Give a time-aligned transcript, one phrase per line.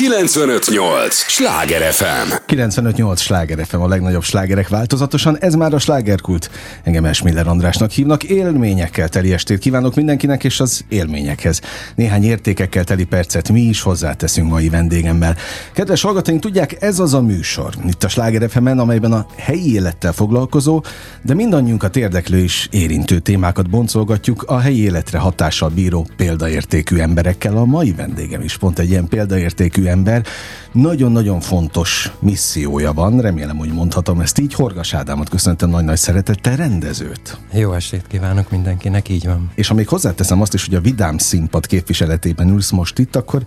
[0.00, 1.14] 958!
[1.14, 2.32] Sláger FM!
[2.46, 3.20] 958!
[3.20, 6.50] Sláger FM a legnagyobb slágerek változatosan, ez már a slágerkult.
[6.84, 11.60] Engem Esmiller Andrásnak hívnak, élményekkel teli estét kívánok mindenkinek és az élményekhez.
[11.94, 15.36] Néhány értékekkel teli percet mi is hozzáteszünk mai vendégemmel.
[15.72, 20.12] Kedves hallgatóink, tudják, ez az a műsor, itt a Sláger fm amelyben a helyi élettel
[20.12, 20.82] foglalkozó,
[21.22, 27.56] de mindannyiunkat érdeklő és érintő témákat boncolgatjuk a helyi életre hatással bíró példaértékű emberekkel.
[27.56, 30.24] A mai vendégem is pont egy ilyen példaértékű ember.
[30.72, 34.54] Nagyon-nagyon fontos missziója van, remélem, hogy mondhatom ezt így.
[34.54, 37.38] Horgas Ádámot köszöntöm nagy-nagy szeretettel, rendezőt.
[37.52, 39.50] Jó estét kívánok mindenkinek, így van.
[39.54, 43.42] És amíg hozzáteszem azt is, hogy a Vidám színpad képviseletében ülsz most itt, akkor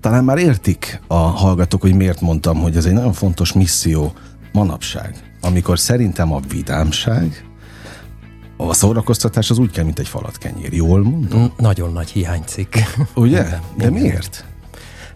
[0.00, 4.12] talán már értik a hallgatók, hogy miért mondtam, hogy ez egy nagyon fontos misszió
[4.52, 7.44] manapság, amikor szerintem a vidámság,
[8.56, 10.72] a szórakoztatás az úgy kell, mint egy falat kenyér.
[10.72, 11.52] Jól mondom?
[11.56, 12.84] Nagyon nagy hiányzik.
[13.14, 13.44] Ugye?
[13.78, 14.44] De miért?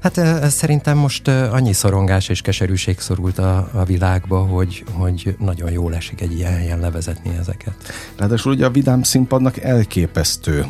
[0.00, 0.14] Hát
[0.50, 6.20] szerintem most annyi szorongás és keserűség szorult a, a világba, hogy, hogy nagyon jól esik
[6.20, 7.74] egy ilyen helyen levezetni ezeket.
[8.16, 10.66] Ráadásul ugye a Vidám színpadnak elképesztő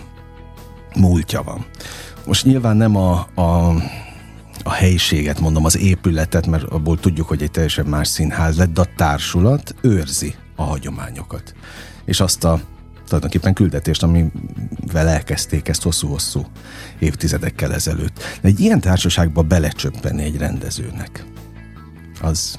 [0.94, 1.66] múltja van.
[2.26, 3.74] Most nyilván nem a, a
[4.62, 8.80] a helyiséget, mondom, az épületet, mert abból tudjuk, hogy egy teljesen más színház lett, de
[8.80, 11.54] a társulat őrzi a hagyományokat.
[12.04, 12.60] És azt a
[13.08, 16.46] tulajdonképpen küldetést, amivel elkezdték ezt hosszú-hosszú
[16.98, 18.22] évtizedekkel ezelőtt.
[18.40, 21.24] De egy ilyen társaságba belecsöppeni egy rendezőnek,
[22.20, 22.58] az,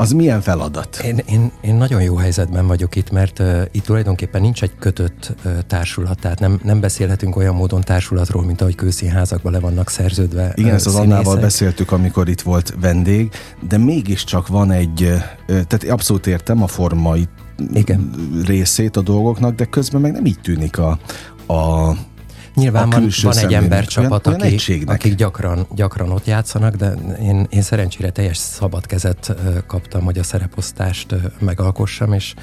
[0.00, 1.00] az milyen feladat?
[1.04, 5.34] Én, én, én nagyon jó helyzetben vagyok itt, mert uh, itt tulajdonképpen nincs egy kötött
[5.44, 10.52] uh, társulat, tehát nem, nem beszélhetünk olyan módon társulatról, mint ahogy kőszínházakban le vannak szerződve.
[10.54, 13.30] Igen, uh, ezt az Annával beszéltük, amikor itt volt vendég,
[13.68, 17.28] de mégiscsak van egy, uh, tehát abszolút értem a formait,
[17.72, 18.10] igen.
[18.46, 20.98] részét a dolgoknak, de közben meg nem így tűnik a,
[21.46, 21.92] a
[22.54, 27.62] Nyilván van, van egy embercsapat, olyan, aki, akik gyakran, gyakran ott játszanak, de én, én
[27.62, 29.34] szerencsére teljes szabad kezet
[29.66, 32.34] kaptam, hogy a szereposztást megalkossam, és,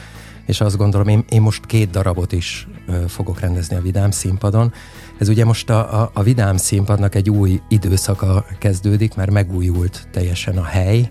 [0.45, 2.67] és azt gondolom, én, én most két darabot is
[3.07, 4.73] fogok rendezni a Vidám színpadon.
[5.19, 10.57] Ez ugye most a, a, a Vidám színpadnak egy új időszaka kezdődik, mert megújult teljesen
[10.57, 11.09] a hely,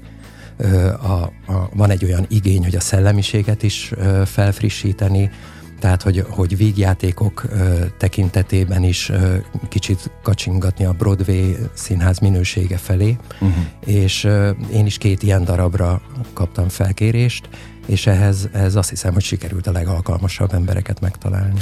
[1.02, 1.12] a,
[1.52, 3.92] a, van egy olyan igény, hogy a szellemiséget is
[4.24, 5.30] felfrissíteni,
[5.78, 9.36] tehát hogy, hogy vígjátékok ö, tekintetében is ö,
[9.68, 13.64] kicsit kacsingatni a Broadway színház minősége felé, uh-huh.
[13.84, 17.48] és ö, én is két ilyen darabra kaptam felkérést,
[17.86, 21.60] és ehhez, ehhez azt hiszem, hogy sikerült a legalkalmasabb embereket megtalálni.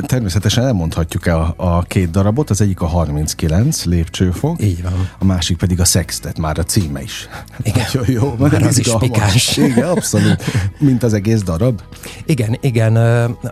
[0.00, 5.08] Természetesen elmondhatjuk el a, a két darabot, az egyik a 39 lépcsőfok, Így van.
[5.18, 7.28] a másik pedig a Sextet, már a címe is.
[7.62, 9.56] Igen, Nagyon jó, már az is pikás.
[9.56, 10.44] Igen, abszolút,
[10.78, 11.80] mint az egész darab.
[12.26, 12.96] Igen, igen,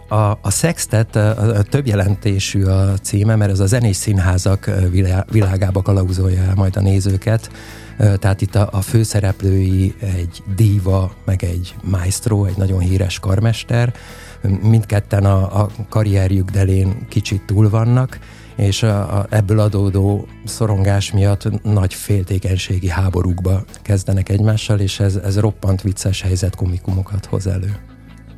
[0.08, 4.70] a, a Sextet a, több jelentésű a címe, mert ez a zenés színházak
[5.30, 7.50] világába kalauzolja majd a nézőket,
[7.96, 13.94] tehát itt a, a főszereplői egy díva, meg egy maestro, egy nagyon híres karmester,
[14.62, 18.18] mindketten a, a karrierjük delén kicsit túl vannak,
[18.56, 25.38] és a, a, ebből adódó szorongás miatt nagy féltékenységi háborúkba kezdenek egymással, és ez, ez
[25.38, 27.76] roppant vicces helyzet komikumokat hoz elő.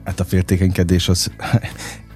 [0.04, 1.30] Hát a féltékenykedés az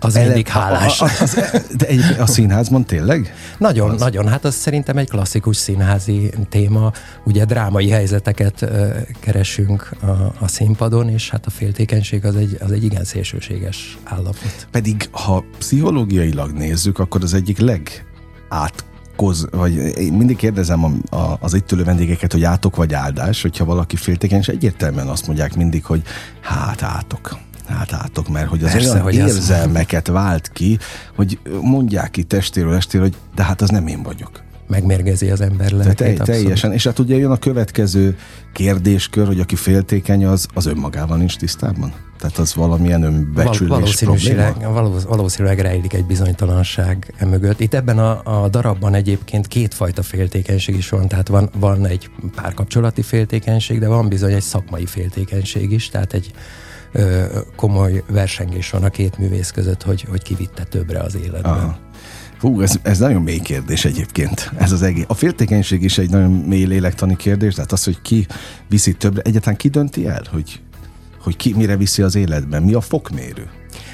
[0.01, 1.01] az ele, mindig hálás.
[1.01, 1.35] A, a, az,
[1.77, 3.35] de egy, a színházban tényleg?
[3.59, 4.01] Nagyon, az...
[4.01, 4.29] nagyon.
[4.29, 6.93] Hát az szerintem egy klasszikus színházi téma.
[7.25, 10.07] Ugye drámai helyzeteket uh, keresünk a,
[10.39, 14.69] a színpadon, és hát a féltékenység az egy, az egy igen szélsőséges állapot.
[14.71, 18.07] Pedig, ha pszichológiailag nézzük, akkor az egyik leg
[18.49, 18.85] át
[19.17, 23.43] koz, vagy én mindig kérdezem a, a, az itt ülő vendégeket, hogy átok vagy áldás,
[23.43, 26.03] hogyha valaki féltékeny, és egyértelműen azt mondják mindig, hogy
[26.41, 30.15] hát átok átok, mert hogy az Persze, olyan hogy érzelmeket az...
[30.15, 30.79] vált ki,
[31.17, 35.71] hogy mondják ki testéről estéről, hogy de hát az nem én vagyok megmérgezi az ember
[35.71, 36.17] lelkét.
[36.19, 36.73] Te, teljesen.
[36.73, 38.17] És hát ugye jön a következő
[38.53, 41.93] kérdéskör, hogy aki féltékeny, az, az önmagával nincs tisztában?
[42.19, 47.61] Tehát az valamilyen önbecsülés Val- valószínűleg, való, valószínűleg rejlik egy bizonytalanság emögött.
[47.61, 53.03] Itt ebben a, a darabban egyébként kétfajta féltékenység is van, tehát van, van egy párkapcsolati
[53.03, 56.32] féltékenység, de van bizony egy szakmai féltékenység is, tehát egy
[57.56, 61.52] komoly versengés van a két művész között, hogy, hogy kivitte többre az életben.
[61.52, 61.79] Aha.
[62.38, 64.52] Fú, ez, ez nagyon mély kérdés egyébként.
[64.56, 65.05] Ez az egész.
[65.08, 68.26] A féltékenység is egy nagyon mély lélektani kérdés, tehát az, hogy ki
[68.69, 70.61] viszi többre, egyáltalán ki dönti el, hogy,
[71.20, 73.49] hogy ki mire viszi az életben, mi a fokmérő?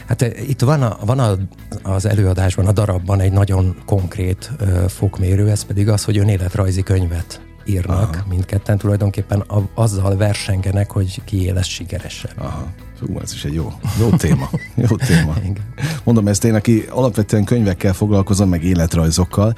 [0.06, 1.37] Hát itt van, a, van a,
[1.82, 7.40] az előadásban, a darabban egy nagyon konkrét uh, fokmérő, ez pedig az, hogy önéletrajzi könyvet
[7.66, 8.25] írnak, Aha.
[8.28, 12.31] mindketten tulajdonképpen a, azzal versengenek, hogy ki éles sikeresen.
[12.37, 12.72] Aha.
[13.00, 14.50] Hú, ez is egy jó, jó téma.
[14.75, 15.34] Jó téma.
[16.05, 19.55] Mondom ezt én, aki alapvetően könyvekkel foglalkozom, meg életrajzokkal,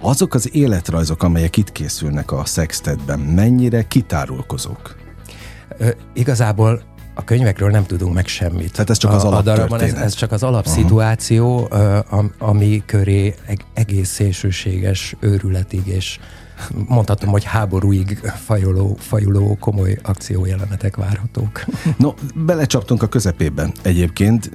[0.00, 4.96] azok az életrajzok, amelyek itt készülnek a Sextetben, mennyire kitárulkozók?
[5.78, 6.82] Ö, igazából
[7.14, 8.72] a könyvekről nem tudunk meg semmit.
[8.72, 12.24] Tehát ez csak az a, a ez, ez csak az alapszituáció, uh-huh.
[12.38, 13.34] ami köré
[13.74, 16.18] egész szélsőséges őrületig és
[16.88, 21.64] mondhatom, hogy háborúig fajuló, fajuló komoly akciójelenetek várhatók.
[21.96, 24.50] No, belecsaptunk a közepében egyébként,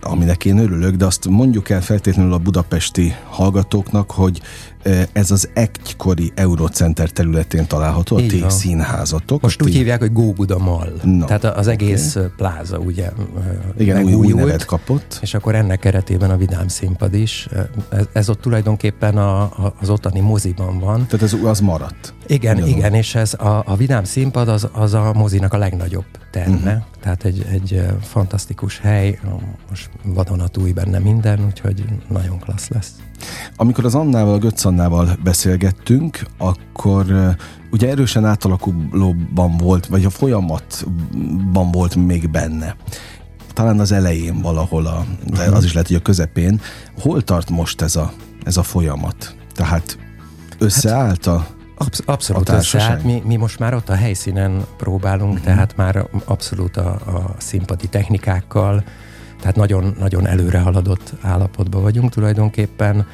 [0.00, 4.40] aminek én örülök, de azt mondjuk el feltétlenül a budapesti hallgatóknak, hogy
[5.12, 9.42] ez az egykori Eurocenter területén található, a ti színházatok.
[9.42, 9.76] Most úgy ti...
[9.76, 10.92] hívják, hogy Góbuda Mall.
[11.02, 12.28] No, Tehát az egész okay.
[12.36, 13.10] pláza ugye
[13.76, 15.18] Igen, új, új nevet kapott.
[15.22, 17.48] És akkor ennek keretében a Vidám színpad is.
[17.88, 21.06] Ez, ez ott tulajdonképpen a, a, az ottani moziban van.
[21.06, 22.14] Tehát ez az maradt.
[22.26, 22.76] Igen, Ugyanúgy.
[22.76, 26.54] igen, és ez a, a Vidám színpad az, az a mozinak a legnagyobb terme.
[26.54, 26.82] Uh-huh.
[27.06, 29.18] Tehát egy, egy fantasztikus hely,
[29.68, 32.92] most vadonatúj benne minden, úgyhogy nagyon klassz lesz.
[33.56, 37.34] Amikor az Annával, a Götz Annával beszélgettünk, akkor
[37.70, 42.76] ugye erősen átalakulóban volt, vagy a folyamatban volt még benne.
[43.52, 46.60] Talán az elején valahol, a, de az is lehet, hogy a közepén.
[47.00, 48.12] Hol tart most ez a,
[48.44, 49.36] ez a folyamat?
[49.54, 49.98] Tehát
[50.58, 51.46] összeállt a
[51.78, 53.04] Absz- abszolút összeállt.
[53.04, 55.44] Mi, mi most már ott a helyszínen próbálunk, uh-huh.
[55.44, 58.84] tehát már abszolút a, a színpadi technikákkal,
[59.40, 63.06] tehát nagyon, nagyon előre haladott állapotban vagyunk tulajdonképpen.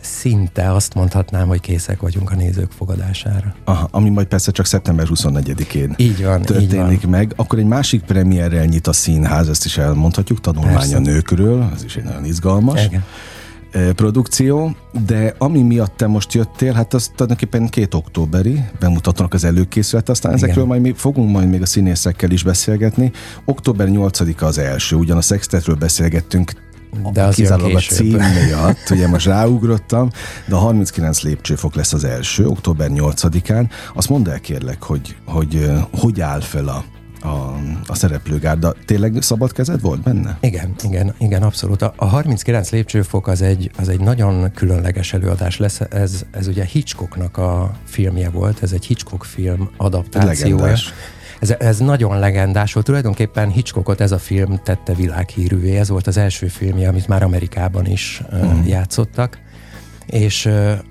[0.00, 3.54] Szinte azt mondhatnám, hogy készek vagyunk a nézők fogadására.
[3.64, 7.10] Aha, ami majd persze csak szeptember 24-én így van, történik így van.
[7.10, 7.32] meg.
[7.36, 11.96] Akkor egy másik premierrel nyit a színház, ezt is elmondhatjuk, tanulmány a nőkről, ez is
[11.96, 12.84] egy nagyon izgalmas.
[12.84, 13.04] Igen
[13.94, 14.76] produkció,
[15.06, 20.32] de ami miatt te most jöttél, hát az tulajdonképpen két októberi, bemutatónak az előkészület, aztán
[20.32, 20.44] Igen.
[20.44, 23.12] ezekről majd mi fogunk majd még a színészekkel is beszélgetni.
[23.44, 26.52] Október 8-a az első, ugyan a Sextetről beszélgettünk
[27.12, 28.16] de az kizárólag a cím
[28.46, 30.10] miatt, ugye most ráugrottam,
[30.46, 33.70] de a 39 lépcsőfok lesz az első, október 8-án.
[33.94, 36.84] Azt mondd el kérlek, hogy hogy, hogy áll fel a,
[37.22, 38.74] a, a szereplőgárda.
[38.84, 40.38] Tényleg szabad kezed volt benne?
[40.40, 41.82] Igen, igen, igen, abszolút.
[41.82, 45.80] A, a 39 lépcsőfok az egy, az egy nagyon különleges előadás lesz.
[45.90, 50.54] Ez, ez ugye Hitchcocknak a filmje volt, ez egy Hitchcock film adaptációja.
[50.54, 50.92] Legendás.
[51.40, 52.86] Ez, ez nagyon legendás volt.
[52.86, 55.76] Tulajdonképpen Hitchcockot ez a film tette világhírűvé.
[55.76, 59.38] Ez volt az első filmje, amit már Amerikában is uh, játszottak.
[60.06, 60.46] És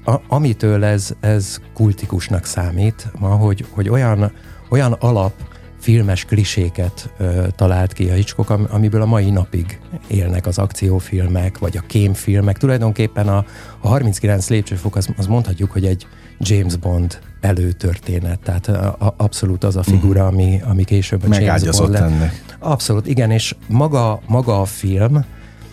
[0.06, 4.32] a, amitől ez, ez kultikusnak számít, ma, hogy, hogy olyan,
[4.70, 5.34] olyan alap
[5.82, 11.78] filmes kliséket ö, talált ki a Hitchcock, amiből a mai napig élnek az akciófilmek, vagy
[11.78, 12.58] a kémfilmek.
[12.58, 13.46] Tulajdonképpen a,
[13.80, 16.08] a 39 lépcsőfok, az, az mondhatjuk, hogy egy
[16.40, 20.34] James Bond előtörténet, tehát a, a, abszolút az a figura, mhm.
[20.34, 22.02] ami, ami később a James Bond lett.
[22.02, 22.44] Ennek.
[22.60, 25.26] Abszolút, igen, és maga, maga a film,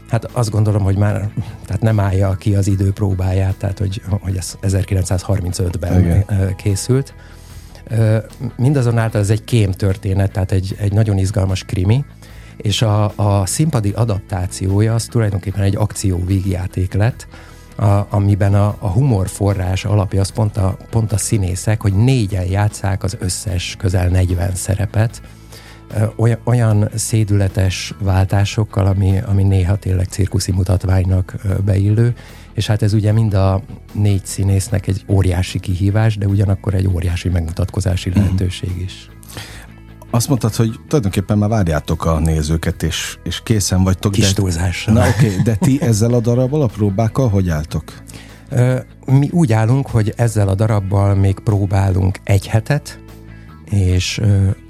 [0.08, 1.31] Hát azt gondolom, hogy már
[1.66, 6.55] tehát nem állja ki az idő próbáját, tehát hogy, hogy ez 1935-ben Igen.
[6.56, 7.14] készült.
[8.56, 12.05] Mindazonáltal ez egy kém történet, tehát egy, egy nagyon izgalmas krimi,
[12.56, 17.26] és a, a színpadi adaptációja az tulajdonképpen egy akció vígjáték lett,
[17.76, 22.44] a, amiben a, a humor forrás alapja az pont a, pont a színészek, hogy négyen
[22.44, 25.23] játszák az összes közel 40 szerepet,
[26.17, 31.34] olyan, olyan szédületes váltásokkal, ami, ami néha tényleg cirkuszi mutatványnak
[31.64, 32.14] beillő,
[32.58, 33.62] és hát ez ugye mind a
[33.93, 38.19] négy színésznek egy óriási kihívás, de ugyanakkor egy óriási megmutatkozási mhm.
[38.19, 39.08] lehetőség is.
[40.10, 44.12] Azt mondtad, hogy tulajdonképpen már várjátok a nézőket, és, és készen vagytok.
[44.12, 44.32] Kis de...
[44.32, 44.94] túlzással.
[44.94, 47.84] Na oké, okay, de ti ezzel a darabbal, a próbákkal hogy álltok?
[49.06, 53.00] Mi úgy állunk, hogy ezzel a darabbal még próbálunk egy hetet,
[53.70, 54.20] és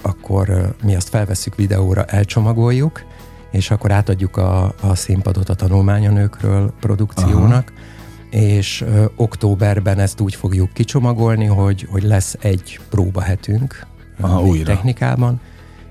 [0.02, 3.02] akkor mi azt felveszük videóra, elcsomagoljuk,
[3.50, 8.42] és akkor átadjuk a, a színpadot a tanulmányanőkről produkciónak, Aha.
[8.42, 13.86] és ö, októberben ezt úgy fogjuk kicsomagolni, hogy, hogy lesz egy próbahetünk
[14.20, 14.64] Aha, újra.
[14.64, 15.40] technikában,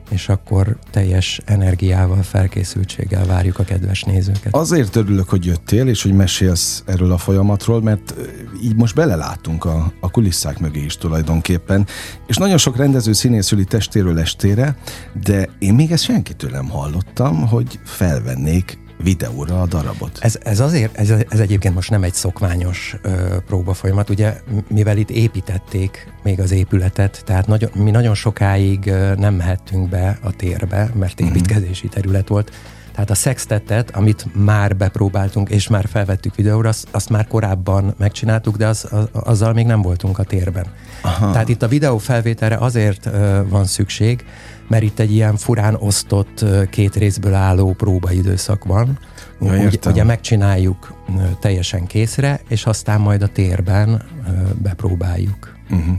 [0.09, 4.55] és akkor teljes energiával, felkészültséggel várjuk a kedves nézőket.
[4.55, 8.13] Azért örülök, hogy jöttél, és hogy mesélsz erről a folyamatról, mert
[8.63, 11.87] így most belelátunk a, a kulisszák mögé is tulajdonképpen,
[12.27, 14.75] és nagyon sok rendező színészüli testéről estére,
[15.23, 20.17] de én még ezt senkitől nem hallottam, hogy felvennék videóra a darabot.
[20.21, 25.09] Ez, ez azért, ez, ez egyébként most nem egy szokványos ö, próbafolyamat, ugye, mivel itt
[25.09, 30.89] építették még az épületet, tehát nagyon, mi nagyon sokáig ö, nem mehettünk be a térbe,
[30.93, 31.29] mert mhm.
[31.29, 32.51] építkezési terület volt,
[32.97, 38.57] Tehát a sextetet, amit már bepróbáltunk, és már felvettük videóra, azt, azt már korábban megcsináltuk,
[38.57, 40.65] de az, az, azzal még nem voltunk a térben.
[41.01, 41.31] Aha.
[41.31, 44.25] Tehát itt a videó felvételre azért uh, van szükség,
[44.67, 48.99] mert itt egy ilyen furán osztott, két részből álló próbaidőszak van.
[49.41, 50.93] Ja, ugye, ugye megcsináljuk
[51.39, 54.03] teljesen készre, és aztán majd a térben
[54.61, 55.55] bepróbáljuk.
[55.69, 55.95] Uh-huh.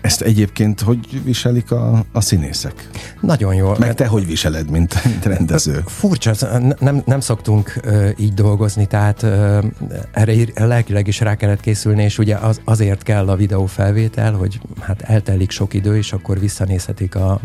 [0.00, 2.90] Ezt egyébként hogy viselik a, a színészek?
[3.20, 3.76] Nagyon jól.
[3.78, 5.82] Meg te hogy viseled, mint, mint rendező?
[5.86, 7.80] Furcsa, nem, nem szoktunk
[8.16, 9.22] így dolgozni, tehát
[10.12, 15.00] erre lelkileg is rá kellett készülni, és ugye az, azért kell a videófelvétel, hogy hát
[15.02, 17.40] eltelik sok idő, és akkor visszanézhetik a,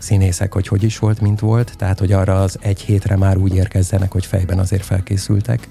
[0.00, 3.54] színészek, hogy hogy is volt, mint volt, tehát hogy arra az egy hétre már úgy
[3.54, 5.68] érkezzenek, hogy fejben azért felkészültek.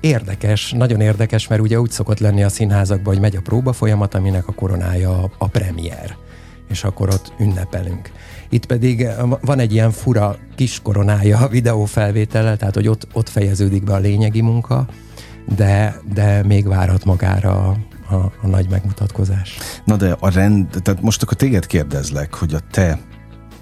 [0.00, 4.14] Érdekes, nagyon érdekes, mert ugye úgy szokott lenni a színházakban, hogy megy a próba folyamat,
[4.14, 6.16] aminek a koronája a premier,
[6.68, 8.10] és akkor ott ünnepelünk.
[8.48, 9.06] Itt pedig
[9.40, 13.98] van egy ilyen fura kis koronája a videófelvétellel, tehát hogy ott, ott fejeződik be a
[13.98, 14.86] lényegi munka,
[15.56, 17.76] de, de még várhat magára
[18.08, 19.58] a, a nagy megmutatkozás.
[19.84, 22.98] Na de a rend, tehát most akkor téged kérdezlek, hogy a te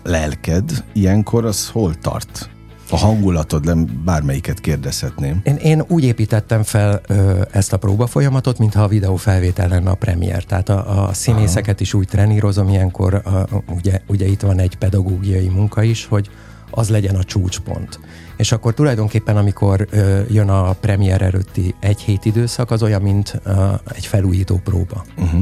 [0.03, 2.51] lelked ilyenkor az hol tart?
[2.91, 5.41] A hangulatod, nem bármelyiket kérdezhetném.
[5.43, 9.91] Én, én úgy építettem fel ö, ezt a próba folyamatot, mintha a videó felvétel lenne
[9.91, 10.45] a premier.
[10.45, 11.83] Tehát a, a színészeket Aha.
[11.83, 16.31] is úgy trenírozom ilyenkor, a, ugye, ugye itt van egy pedagógiai munka is, hogy
[16.71, 18.01] az legyen a csúcspont.
[18.37, 23.41] És akkor tulajdonképpen, amikor ö, jön a premier előtti egy hét időszak, az olyan, mint
[23.45, 25.05] ö, egy felújító próba.
[25.17, 25.41] Uh-huh.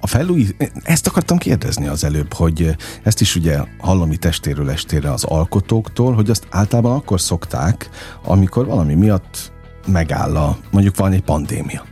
[0.00, 5.12] A felújít, ezt akartam kérdezni az előbb, hogy ezt is ugye hallom itt testéről estére
[5.12, 7.88] az alkotóktól, hogy azt általában akkor szokták,
[8.24, 9.52] amikor valami miatt
[9.86, 11.84] megáll a, mondjuk van egy pandémia.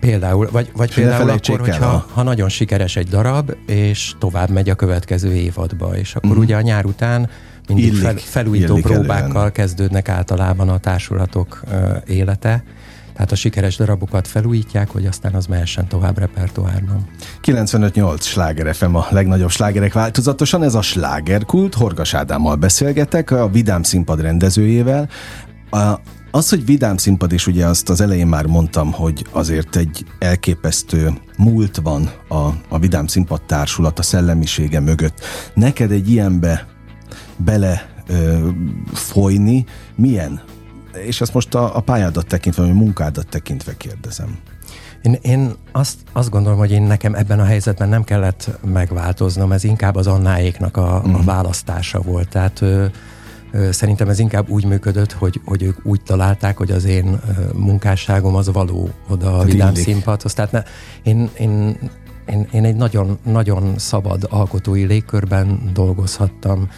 [0.00, 2.06] Például, vagy, vagy például akkor, hogyha a...
[2.12, 6.44] ha nagyon sikeres egy darab, és tovább megy a következő évadba, és akkor uh-huh.
[6.44, 7.28] ugye a nyár után
[7.68, 9.52] mindig illik, fel, felújító illik próbákkal elően.
[9.52, 12.64] kezdődnek általában a társulatok uh, élete,
[13.20, 17.06] tehát a sikeres darabokat felújítják, hogy aztán az mehessen tovább repertoárban.
[17.42, 23.82] 95-8 Sláger FM a legnagyobb slágerek változatosan, ez a slágerkult, Horgas Ádámmal beszélgetek, a Vidám
[23.82, 25.08] színpad rendezőjével.
[25.70, 26.00] A,
[26.30, 31.12] az, hogy vidám színpad, és ugye azt az elején már mondtam, hogy azért egy elképesztő
[31.36, 35.20] múlt van a, a vidám színpad társulat, a szellemisége mögött.
[35.54, 36.66] Neked egy ilyenbe
[37.36, 38.48] bele ö,
[38.92, 40.40] folyni, milyen?
[40.92, 44.38] És ezt most a, a pályádat tekintve, vagy a munkádat tekintve kérdezem.
[45.02, 49.64] Én, én azt, azt gondolom, hogy én nekem ebben a helyzetben nem kellett megváltoznom, ez
[49.64, 51.24] inkább az Annáéknak a, a mhm.
[51.24, 52.28] választása volt.
[52.28, 52.84] Tehát ö,
[53.52, 57.42] ö, szerintem ez inkább úgy működött, hogy, hogy ők úgy találták, hogy az én ö,
[57.54, 60.34] munkásságom az való oda a vidám színpadhoz.
[60.34, 60.62] Tehát ne,
[61.02, 61.78] én, én,
[62.26, 66.68] én, én egy nagyon, nagyon szabad alkotói légkörben dolgozhattam,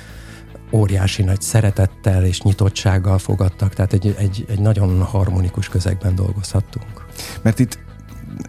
[0.73, 7.07] óriási nagy szeretettel és nyitottsággal fogadtak, tehát egy, egy, egy nagyon harmonikus közegben dolgozhattunk.
[7.43, 7.79] Mert itt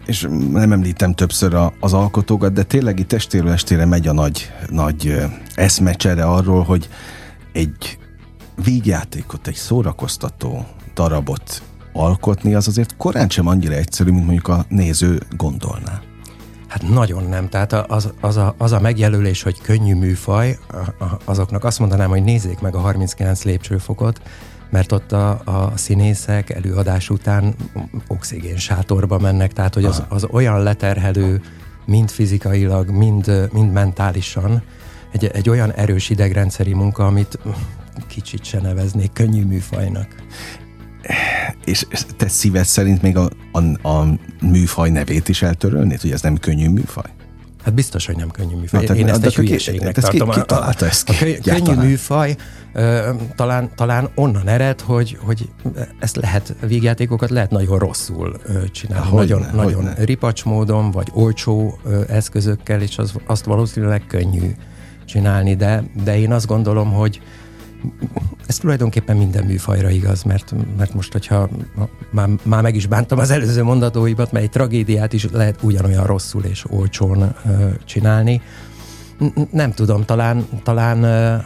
[0.06, 4.52] és nem említem többször a, az alkotókat, de tényleg itt testéről estére megy a nagy,
[4.68, 5.22] nagy
[5.54, 6.88] eszmecsere arról, hogy
[7.52, 7.98] egy
[8.64, 11.62] vígjátékot, egy szórakoztató darabot
[11.92, 16.00] alkotni, az azért korán sem annyira egyszerű, mint mondjuk a néző gondolná.
[16.74, 17.48] Hát nagyon nem.
[17.48, 20.58] Tehát az, az, a, az a megjelölés, hogy könnyű műfaj,
[21.24, 24.20] azoknak azt mondanám, hogy nézzék meg a 39 lépcsőfokot,
[24.70, 27.54] mert ott a, a színészek előadás után
[28.08, 31.40] oxigén sátorba mennek, tehát hogy az, az olyan leterhelő,
[31.86, 34.62] mind fizikailag, mind, mind mentálisan,
[35.12, 37.38] egy, egy olyan erős idegrendszeri munka, amit
[38.06, 40.14] kicsit se neveznék könnyű műfajnak.
[41.64, 46.36] És te szíved szerint még a, a, a műfaj nevét is eltörölnéd, hogy ez nem
[46.36, 47.10] könnyű műfaj?
[47.64, 48.80] Hát biztos, hogy nem könnyű műfaj.
[48.80, 50.30] Na, tehát, Én ezt egy hülyeségnek tartom.
[50.30, 51.50] Ki, ki találta ezt ki?
[51.50, 52.36] A, könnyű műfaj
[52.72, 55.48] ö, talán, talán onnan ered, hogy, hogy
[55.98, 59.10] ezt lehet, vígjátékokat lehet nagyon rosszul ö, csinálni.
[59.10, 59.62] Hogyne, nagyon, hogyne.
[59.62, 64.50] nagyon ripacs módon, vagy olcsó ö, eszközökkel, és az, azt valószínűleg könnyű
[65.04, 67.20] csinálni, de, de én azt gondolom, hogy
[68.46, 71.48] ez tulajdonképpen minden műfajra igaz, mert, mert most, hogyha
[72.10, 76.64] már, már meg is bántam az előző mondatóibat, egy tragédiát is lehet ugyanolyan rosszul és
[76.70, 78.40] olcsón uh, csinálni.
[79.50, 80.98] Nem tudom, talán, talán
[81.38, 81.44] uh,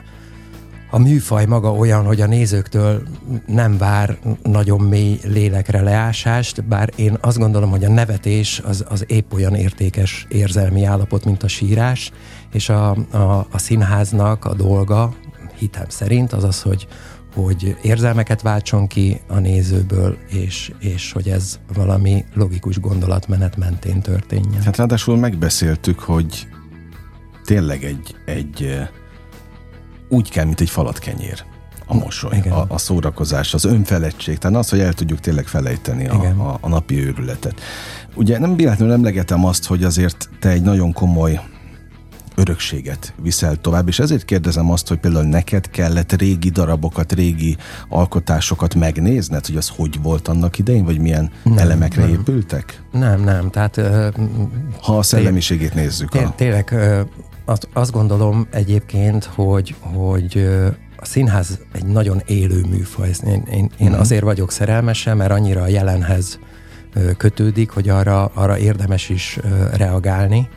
[0.90, 3.02] a műfaj maga olyan, hogy a nézőktől
[3.46, 9.04] nem vár nagyon mély lélekre leásást, bár én azt gondolom, hogy a nevetés az, az
[9.06, 12.10] épp olyan értékes érzelmi állapot, mint a sírás,
[12.52, 15.14] és a, a, a színháznak a dolga,
[15.58, 16.86] hitem szerint, az az, hogy,
[17.34, 24.62] hogy érzelmeket váltson ki a nézőből, és, és hogy ez valami logikus gondolatmenet mentén történjen.
[24.62, 26.46] Hát ráadásul megbeszéltük, hogy
[27.44, 28.78] tényleg egy, egy
[30.08, 31.44] úgy kell, mint egy falat kenyér
[31.86, 36.14] a mosoly, a, a szórakozás, az önfeledtség, tehát az, hogy el tudjuk tényleg felejteni a,
[36.20, 37.60] a, a napi őrületet.
[38.14, 41.40] Ugye nem véletlenül emlegetem azt, hogy azért te egy nagyon komoly
[42.38, 47.56] örökséget viszel tovább, és ezért kérdezem azt, hogy például neked kellett régi darabokat, régi
[47.88, 52.10] alkotásokat megnézned, hogy az hogy volt annak idején, vagy milyen nem, elemekre nem.
[52.10, 52.82] épültek?
[52.92, 53.76] Nem, nem, tehát...
[53.76, 54.06] Uh,
[54.82, 56.08] ha a szellemiségét nézzük.
[56.08, 56.32] Té- a...
[56.36, 57.00] Tényleg uh,
[57.44, 60.48] azt, azt gondolom egyébként, hogy, hogy
[60.96, 63.10] a színház egy nagyon élő műfaj.
[63.26, 64.00] Én, én, én uh-huh.
[64.00, 66.38] azért vagyok szerelmesen, mert annyira a jelenhez
[67.16, 69.38] kötődik, hogy arra, arra érdemes is
[69.76, 70.48] reagálni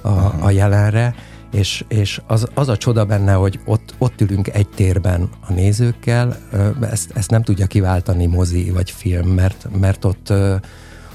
[0.00, 0.44] a, uh-huh.
[0.44, 1.14] a jelenre,
[1.52, 6.36] és, és az, az a csoda benne, hogy ott, ott ülünk egy térben a nézőkkel,
[6.80, 10.32] ezt, ezt nem tudja kiváltani mozi vagy film, mert, mert ott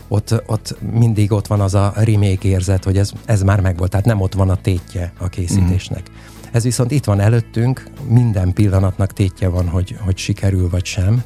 [0.08, 4.06] ott, ott mindig ott van az a remake érzet, hogy ez, ez már megvolt, tehát
[4.06, 6.10] nem ott van a tétje a készítésnek.
[6.10, 6.14] Mm.
[6.52, 11.24] Ez viszont itt van előttünk, minden pillanatnak tétje van, hogy, hogy sikerül vagy sem,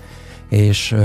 [0.50, 0.96] és,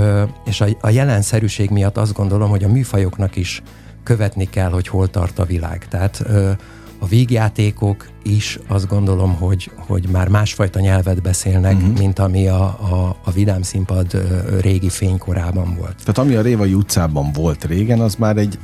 [0.45, 3.61] és a, a jelenszerűség miatt azt gondolom, hogy a műfajoknak is
[4.03, 5.87] követni kell, hogy hol tart a világ.
[5.87, 6.23] Tehát
[7.03, 11.97] a vígjátékok is azt gondolom, hogy, hogy már másfajta nyelvet beszélnek, uh-huh.
[11.97, 14.23] mint ami a, a, a vidám színpad
[14.61, 15.95] régi fénykorában volt.
[15.95, 18.59] Tehát ami a Révai utcában volt régen, az már egy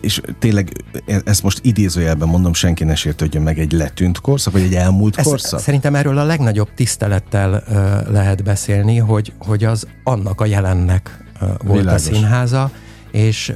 [0.00, 4.62] és tényleg e, ezt most idézőjelben mondom, senki ne sértődjön meg egy letűnt korszak, vagy
[4.62, 5.60] egy elmúlt Ez, korszak?
[5.60, 11.48] Szerintem erről a legnagyobb tisztelettel uh, lehet beszélni, hogy, hogy az annak a jelennek uh,
[11.64, 12.08] volt Világos.
[12.08, 12.70] a színháza,
[13.14, 13.52] és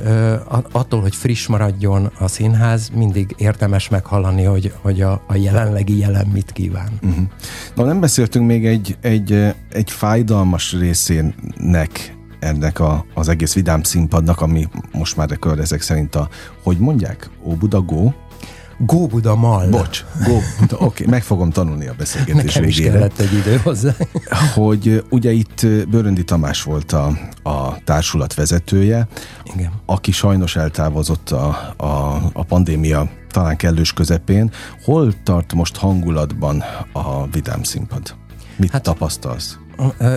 [0.72, 6.26] attól, hogy friss maradjon a színház, mindig érdemes meghallani, hogy, hogy a, a jelenlegi jelen
[6.26, 6.88] mit kíván.
[7.02, 7.24] Uh-huh.
[7.74, 14.40] Na nem beszéltünk még egy, egy, egy fájdalmas részének ennek a, az egész vidám színpadnak,
[14.40, 16.28] ami most már rekord ezek szerint a,
[16.62, 18.10] hogy mondják, Óbuda Go?
[18.78, 19.68] Góbuda Mall.
[19.68, 22.86] Bocs, Góbuda, oké, okay, meg fogom tanulni a beszélgetés Nekem végére.
[22.86, 23.94] is kellett egy idő hozzá.
[24.54, 29.08] Hogy ugye itt Bőröndi Tamás volt a, a társulat vezetője,
[29.54, 29.70] Igen.
[29.86, 34.50] aki sajnos eltávozott a, a, a pandémia talán kellős közepén.
[34.84, 38.14] Hol tart most hangulatban a vidám színpad?
[38.56, 39.58] Mit hát, tapasztalsz?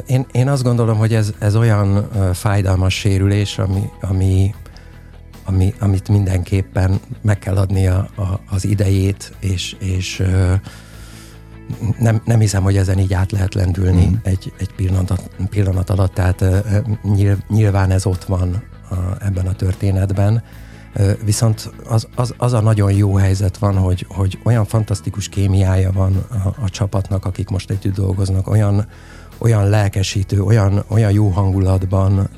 [0.05, 4.53] Én, én azt gondolom, hogy ez, ez olyan fájdalmas sérülés, ami, ami,
[5.51, 10.23] ami, amit mindenképpen meg kell adni a, a, az idejét, és, és
[11.99, 14.13] nem, nem hiszem, hogy ezen így át lehet lendülni mm.
[14.23, 16.45] egy, egy pillanat, pillanat alatt, tehát
[17.47, 18.95] nyilván ez ott van a,
[19.25, 20.43] ebben a történetben,
[21.23, 26.15] Viszont az, az, az a nagyon jó helyzet van, hogy, hogy olyan fantasztikus kémiája van
[26.15, 28.85] a, a csapatnak, akik most együtt dolgoznak, olyan,
[29.41, 32.29] olyan lelkesítő, olyan, olyan jó hangulatban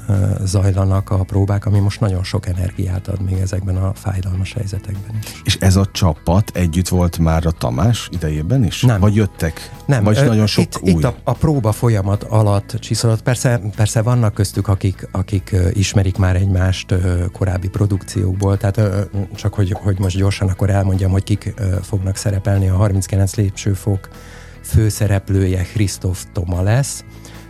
[0.43, 5.31] zajlanak a próbák, ami most nagyon sok energiát ad még ezekben a fájdalmas helyzetekben is.
[5.43, 8.81] És ez a csapat együtt volt már a Tamás idejében is?
[8.81, 8.99] Nem.
[8.99, 9.71] Vagy jöttek?
[9.85, 10.03] Nem.
[10.03, 10.89] Vagy ö, nagyon sok itt, új?
[10.89, 13.21] Itt a, a próba folyamat alatt csiszolott.
[13.21, 16.95] Persze, persze vannak köztük, akik, akik ismerik már egymást
[17.31, 22.75] korábbi produkciókból, tehát csak hogy, hogy most gyorsan akkor elmondjam, hogy kik fognak szerepelni a
[22.75, 24.09] 39 lépcsőfok
[24.63, 27.04] főszereplője Christoph Toma lesz.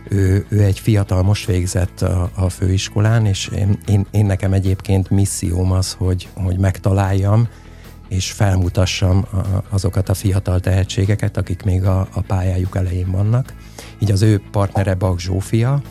[0.08, 5.10] Ő, ő egy fiatal, most végzett a, a főiskolán, és én, én, én nekem egyébként
[5.10, 7.48] misszióm az, hogy, hogy megtaláljam,
[8.08, 9.26] és felmutassam
[9.68, 13.54] azokat a fiatal tehetségeket, akik még a, a pályájuk elején vannak.
[13.98, 15.82] Így az ő partnere Bak Zsófia,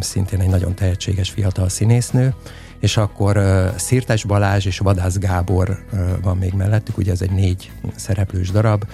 [0.00, 2.34] szintén egy nagyon tehetséges fiatal színésznő,
[2.80, 3.40] és akkor
[3.76, 5.84] Szirtes Balázs és Vadász Gábor
[6.22, 8.84] van még mellettük, ugye ez egy négy szereplős darab,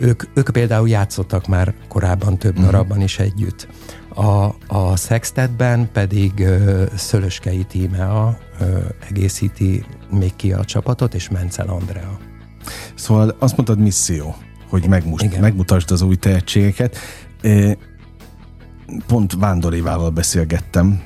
[0.00, 2.70] ők, ők például játszottak már korábban több uh-huh.
[2.70, 3.68] darabban is együtt.
[4.14, 11.68] A, a Sextetben pedig uh, Szölöskei Tímea uh, egészíti még ki a csapatot, és Mencel
[11.68, 12.18] Andrea.
[12.94, 14.36] Szóval azt mondtad misszió,
[14.68, 16.96] hogy megmus- megmutasd az új tehetségeket.
[19.06, 21.02] Pont Vándorivával beszélgettem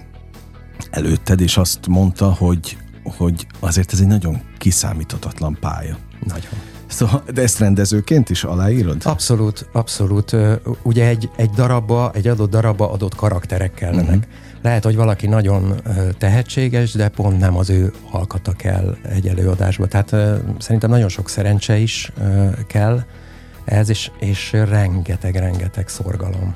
[0.90, 2.76] előtted, és azt mondta, hogy,
[3.16, 5.96] hogy azért ez egy nagyon kiszámíthatatlan pálya.
[6.26, 6.73] Nagyon.
[6.94, 9.02] Szóval, de ezt rendezőként is aláírod?
[9.04, 10.36] Abszolút, abszolút.
[10.82, 14.16] Ugye egy, egy darabba, egy adott darabba adott karakterek kellenek.
[14.16, 14.32] Uh-huh.
[14.62, 15.74] Lehet, hogy valaki nagyon
[16.18, 19.86] tehetséges, de pont nem az ő alkata kell egy előadásba.
[19.86, 20.16] Tehát
[20.58, 22.12] szerintem nagyon sok szerencse is
[22.66, 23.02] kell
[23.64, 26.54] ez, és, és rengeteg-rengeteg szorgalom.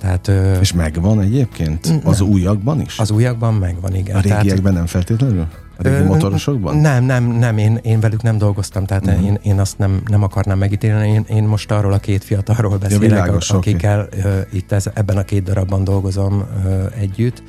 [0.00, 2.00] Tehát, és megvan egyébként?
[2.04, 2.28] Az nem.
[2.28, 2.98] újakban is?
[2.98, 4.16] Az újakban megvan, igen.
[4.16, 5.46] A régiekben Tehát, nem feltétlenül?
[5.82, 6.76] Régi motorosokban?
[6.76, 9.24] Nem, nem, nem, én, én velük nem dolgoztam, tehát uh-huh.
[9.24, 11.08] én, én azt nem, nem akarnám megítélni.
[11.08, 14.20] Én, én most arról a két fiatalról beszélek, ja, világos, akikkel okay.
[14.20, 17.42] uh, itt ez, ebben a két darabban dolgozom uh, együtt,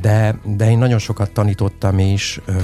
[0.00, 2.54] de, de én nagyon sokat tanítottam is, uh,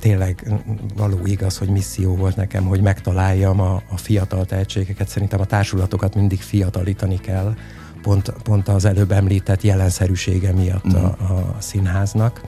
[0.00, 0.52] tényleg
[0.96, 5.08] való igaz, hogy misszió volt nekem, hogy megtaláljam a, a fiatal tehetségeket.
[5.08, 7.54] Szerintem a társulatokat mindig fiatalítani kell,
[8.02, 12.40] pont, pont az előbb említett jelenszerűsége miatt a, a színháznak.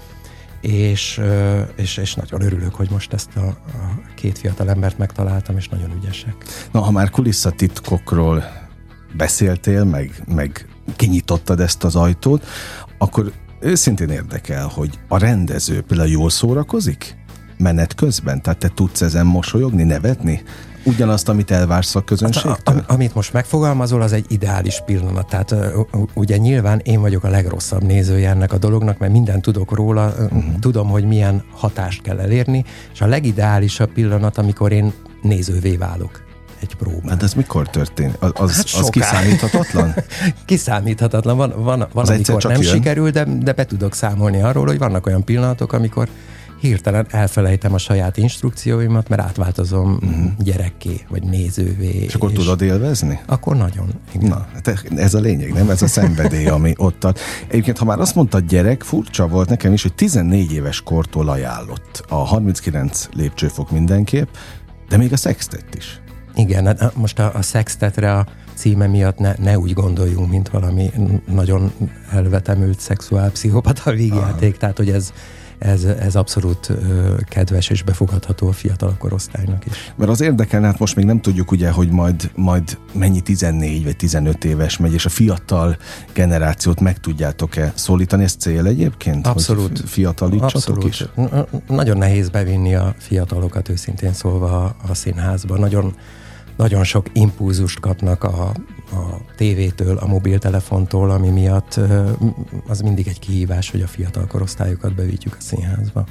[0.61, 1.21] És,
[1.77, 3.57] és, és nagyon örülök, hogy most ezt a, a
[4.15, 6.35] két fiatal embert megtaláltam, és nagyon ügyesek.
[6.73, 8.45] Na, ha már kulisszatitkokról
[9.17, 12.47] beszéltél, meg, meg kinyitottad ezt az ajtót,
[12.99, 17.17] akkor őszintén érdekel, hogy a rendező például jól szórakozik
[17.57, 18.43] menet közben?
[18.43, 20.43] Tehát te tudsz ezen mosolyogni, nevetni?
[20.85, 22.57] Ugyanazt, amit elvársz a közönségtől?
[22.65, 25.29] Hát, a, amit most megfogalmazol, az egy ideális pillanat.
[25.29, 25.55] Tehát
[26.15, 30.45] ugye nyilván én vagyok a legrosszabb nézője ennek a dolognak, mert mindent tudok róla, uh-huh.
[30.61, 36.29] tudom, hogy milyen hatást kell elérni, és a legideálisabb pillanat, amikor én nézővé válok
[36.61, 37.09] egy próbán.
[37.09, 38.17] Hát ez mikor történt?
[38.19, 39.95] Az, az, hát az kiszámíthatatlan?
[40.47, 41.37] kiszámíthatatlan.
[41.37, 42.73] Van, van, van az amikor nem jön.
[42.73, 46.09] sikerül, de, de be tudok számolni arról, hogy vannak olyan pillanatok, amikor
[46.61, 50.31] hirtelen elfelejtem a saját instrukcióimat, mert átváltozom uh-huh.
[50.39, 51.95] gyerekké, vagy nézővé.
[51.95, 53.21] És akkor és tudod élvezni?
[53.27, 53.89] Akkor nagyon.
[54.13, 54.29] Igen.
[54.29, 55.71] Na, hát ez a lényeg, nem?
[55.71, 57.19] Ez a szenvedély, ami ott ad.
[57.49, 62.05] Egyébként, ha már azt mondtad gyerek, furcsa volt nekem is, hogy 14 éves kortól ajánlott.
[62.09, 64.29] A 39 lépcsőfok mindenképp,
[64.89, 66.01] de még a szextet is.
[66.35, 70.91] Igen, hát most a, a szextetre a címe miatt ne, ne úgy gondoljunk, mint valami
[71.27, 71.73] nagyon
[72.11, 75.13] elvetemült szexuálpszichopata vígjáték, tehát hogy ez,
[75.61, 76.71] ez, ez abszolút
[77.29, 79.73] kedves és befogadható a fiatal korosztálynak is.
[79.97, 83.97] Mert az érdekelne, hát most még nem tudjuk ugye, hogy majd, majd mennyi 14 vagy
[83.97, 85.77] 15 éves megy, és a fiatal
[86.13, 89.27] generációt meg tudjátok-e szólítani, ez cél egyébként?
[89.27, 89.79] Abszolút.
[89.79, 90.85] Hogy fiatalítsatok Abszolút.
[90.85, 91.05] is?
[91.67, 95.59] Nagyon nehéz bevinni a fiatalokat őszintén szólva a, a színházba.
[95.59, 95.95] Nagyon
[96.57, 98.53] nagyon sok impulzust kapnak a,
[98.93, 101.81] a tévétől, a mobiltelefontól, ami miatt
[102.69, 106.05] az mindig egy kihívás, hogy a fiatal korosztályokat bevigyük a színházba.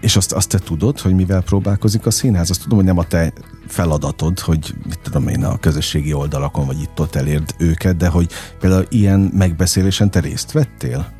[0.00, 2.50] És azt, azt te tudod, hogy mivel próbálkozik a színház?
[2.50, 3.32] Azt tudom, hogy nem a te
[3.66, 8.86] feladatod, hogy mit tudom én a közösségi oldalakon vagy itt-ott elérd őket, de hogy például
[8.88, 11.12] ilyen megbeszélésen te részt vettél?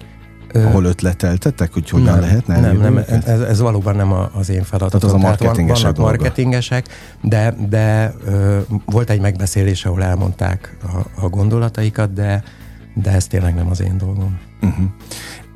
[0.55, 5.01] Ahol ötleteltetek, hogy hogyan nem, lehetne Nem, nem, ez, ez valóban nem az én feladatom.
[5.01, 6.89] Tehát az a marketingesek Vannak marketingesek,
[7.21, 12.43] de, de ö, volt egy megbeszélés, ahol elmondták a, a gondolataikat, de,
[12.95, 14.39] de ez tényleg nem az én dolgom.
[14.63, 14.85] Uh-huh.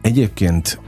[0.02, 0.80] Egyébként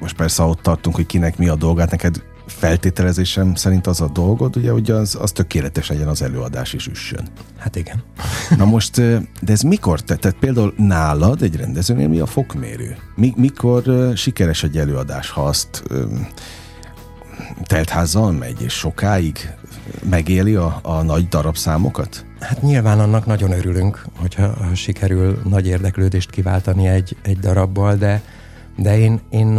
[0.00, 4.56] most persze ott tartunk, hogy kinek mi a dolgát, neked feltételezésem szerint az a dolgod,
[4.56, 7.28] ugye, hogy az, az tökéletes legyen az előadás is üssön.
[7.58, 8.02] Hát igen.
[8.56, 9.00] Na most,
[9.40, 10.16] de ez mikor te?
[10.16, 12.96] Tehát például nálad egy rendezőnél mi a fokmérő?
[13.14, 15.82] Mi, mikor sikeres egy előadás, ha azt
[17.62, 19.54] teltházzal megy, és sokáig
[20.08, 22.24] megéli a, a nagy darabszámokat?
[22.40, 28.22] Hát nyilván annak nagyon örülünk, hogyha sikerül nagy érdeklődést kiváltani egy, egy darabbal, de,
[28.76, 29.58] de én, én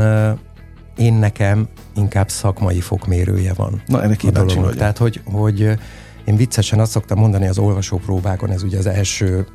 [1.01, 3.81] én nekem inkább szakmai fokmérője van.
[3.85, 4.75] Na, ennek a dolognak.
[4.75, 5.77] Tehát, hogy, hogy
[6.25, 9.47] én viccesen azt szoktam mondani az olvasó próbákon, ez ugye az első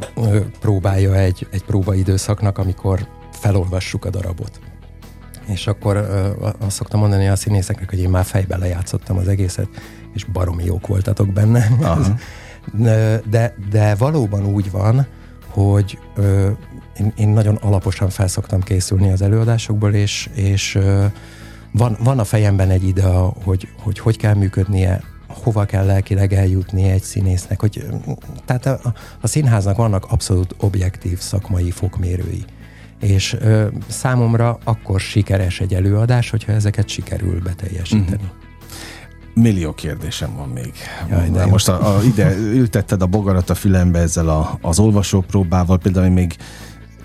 [0.60, 4.60] próbája egy, egy próbaidőszaknak, amikor felolvassuk a darabot.
[5.46, 5.96] És akkor
[6.58, 9.68] azt szoktam mondani a színészeknek, hogy én már fejbe lejátszottam az egészet,
[10.14, 11.68] és baromi jók voltatok benne.
[13.30, 15.06] de, de valóban úgy van,
[15.48, 15.98] hogy
[16.98, 20.78] én, én nagyon alaposan felszoktam készülni az előadásokból, és, és
[21.76, 26.90] van, van a fejemben egy idea, hogy, hogy hogy kell működnie, hova kell lelkileg eljutni
[26.90, 27.86] egy színésznek, hogy
[28.44, 28.80] tehát a,
[29.20, 32.44] a színháznak vannak abszolút objektív szakmai fokmérői.
[33.00, 38.14] És ö, számomra akkor sikeres egy előadás, hogyha ezeket sikerül beteljesíteni.
[38.14, 38.44] Uh-huh.
[39.34, 40.72] Millió kérdésem van még.
[41.10, 45.78] Jaj, de most a, a, ide ültetted a bogarat a fülembe ezzel a, az olvasópróbával,
[45.78, 46.36] például még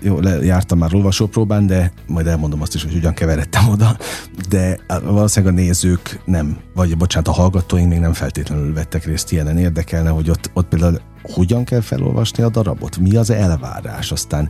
[0.02, 3.96] jó, le, jártam már olvasópróbán, de majd elmondom azt is, hogy ugyan keveredtem oda,
[4.48, 9.58] de valószínűleg a nézők nem, vagy bocsánat, a hallgatóink még nem feltétlenül vettek részt ilyenen.
[9.58, 14.48] Érdekelne, hogy ott, ott például hogyan kell felolvasni a darabot, mi az elvárás, aztán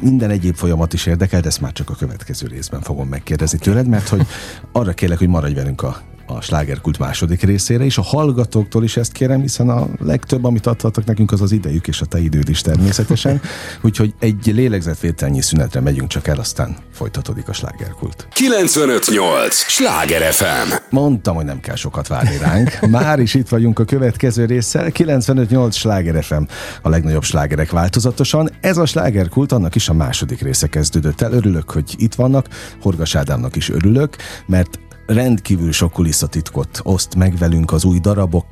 [0.00, 3.86] minden egyéb folyamat is érdekel, de ezt már csak a következő részben fogom megkérdezni tőled,
[3.86, 4.26] mert hogy
[4.72, 9.12] arra kérlek, hogy maradj velünk a a slágerkult második részére, és a hallgatóktól is ezt
[9.12, 12.60] kérem, hiszen a legtöbb, amit adhatok nekünk, az az idejük és a te időd is
[12.60, 13.40] természetesen.
[13.82, 18.28] Úgyhogy egy lélegzetvételnyi szünetre megyünk csak el, aztán folytatódik a slágerkult.
[18.32, 19.54] 958!
[19.54, 20.72] Sláger FM!
[20.90, 22.80] Mondtam, hogy nem kell sokat várni ránk.
[22.90, 24.90] Már is itt vagyunk a következő résszel.
[24.90, 26.42] 958 Sláger FM,
[26.82, 28.50] a legnagyobb slágerek változatosan.
[28.60, 31.32] Ez a slágerkult, annak is a második része kezdődött el.
[31.32, 32.46] Örülök, hogy itt vannak.
[32.82, 38.46] Horgas Ádámnak is örülök, mert rendkívül sok kulisszatitkot oszt meg velünk az új darabok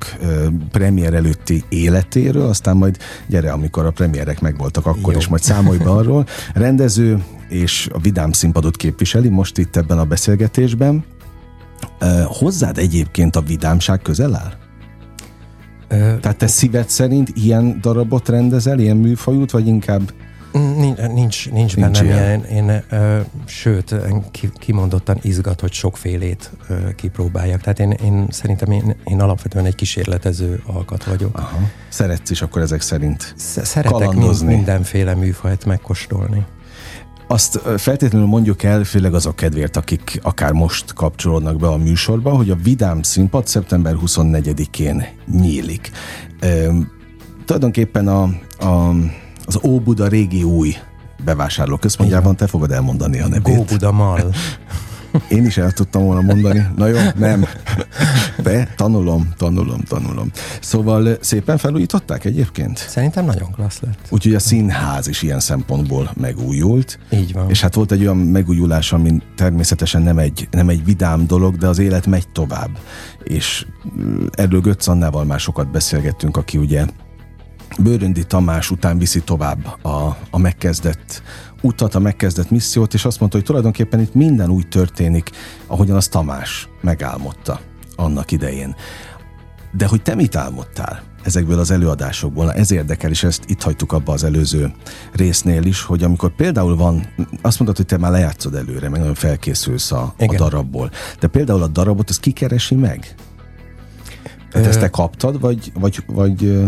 [0.71, 5.19] premier előtti életéről, aztán majd gyere, amikor a premierek megvoltak, akkor Jó.
[5.19, 6.25] is majd számolj be arról.
[6.53, 11.05] Rendező és a vidám színpadot képviseli most itt ebben a beszélgetésben.
[12.25, 14.53] Hozzád egyébként a vidámság közel áll?
[16.19, 20.13] Tehát te szíved szerint ilyen darabot rendezel, ilyen műfajút, vagy inkább
[20.53, 22.45] Nincs, nincs, nincs bennem ilyen.
[22.45, 23.95] Én, én ö, sőt,
[24.59, 27.61] kimondottan izgat, hogy sokfélét ö, kipróbáljak.
[27.61, 31.37] Tehát én, én szerintem én, én alapvetően egy kísérletező alkat vagyok.
[31.37, 31.57] Aha.
[31.89, 34.55] Szeretsz is akkor ezek szerint Szeretek kalandozni.
[34.55, 36.45] mindenféle műfajt megkóstolni.
[37.27, 42.49] Azt feltétlenül mondjuk el, főleg azok kedvéért, akik akár most kapcsolódnak be a műsorba, hogy
[42.49, 45.91] a Vidám színpad szeptember 24-én nyílik.
[46.39, 46.47] E,
[47.45, 48.21] tulajdonképpen a,
[48.59, 48.95] a
[49.45, 50.75] az Óbuda régi új
[51.23, 53.57] bevásárló központjában, te fogod elmondani a nevét.
[53.57, 54.31] Óbuda Mall.
[55.27, 56.65] Én is el tudtam volna mondani.
[56.75, 57.45] Na jó, nem.
[58.43, 60.31] De tanulom, tanulom, tanulom.
[60.61, 62.77] Szóval szépen felújították egyébként?
[62.77, 63.99] Szerintem nagyon klassz lett.
[64.09, 66.99] Úgyhogy a színház is ilyen szempontból megújult.
[67.09, 67.49] Így van.
[67.49, 71.67] És hát volt egy olyan megújulás, ami természetesen nem egy, nem egy vidám dolog, de
[71.67, 72.69] az élet megy tovább.
[73.23, 73.65] És
[74.31, 76.85] erről Götz Annával már sokat beszélgettünk, aki ugye
[77.79, 81.21] Bőröndi Tamás után viszi tovább a, a megkezdett
[81.61, 85.29] utat, a megkezdett missziót, és azt mondta, hogy tulajdonképpen itt minden úgy történik,
[85.67, 87.59] ahogyan az Tamás megálmodta
[87.95, 88.75] annak idején.
[89.71, 92.53] De hogy te mit álmodtál ezekből az előadásokból?
[92.53, 94.73] ez érdekel, és ezt itt hagytuk abba az előző
[95.13, 97.07] résznél is, hogy amikor például van,
[97.41, 100.91] azt mondod, hogy te már lejátszod előre, meg nagyon felkészülsz a, a darabból.
[101.19, 103.15] De például a darabot, az kikeresi meg?
[104.51, 106.63] Tehát ezt te kaptad, vagy, vagy, vagy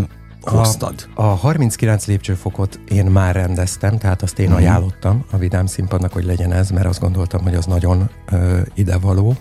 [0.49, 1.08] hoztad?
[1.13, 4.62] A, a 39 lépcsőfokot én már rendeztem, tehát azt én uh-huh.
[4.62, 9.36] ajánlottam a Vidám színpadnak, hogy legyen ez, mert azt gondoltam, hogy az nagyon ö, idevaló.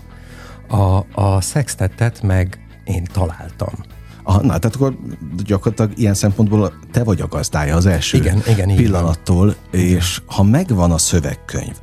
[0.67, 3.73] A, a sextettet meg én találtam.
[4.23, 4.97] Aha, na, tehát akkor
[5.43, 10.91] gyakorlatilag ilyen szempontból te vagy a gazdája az első igen, igen, pillanattól, és ha megvan
[10.91, 11.75] a szövegkönyv,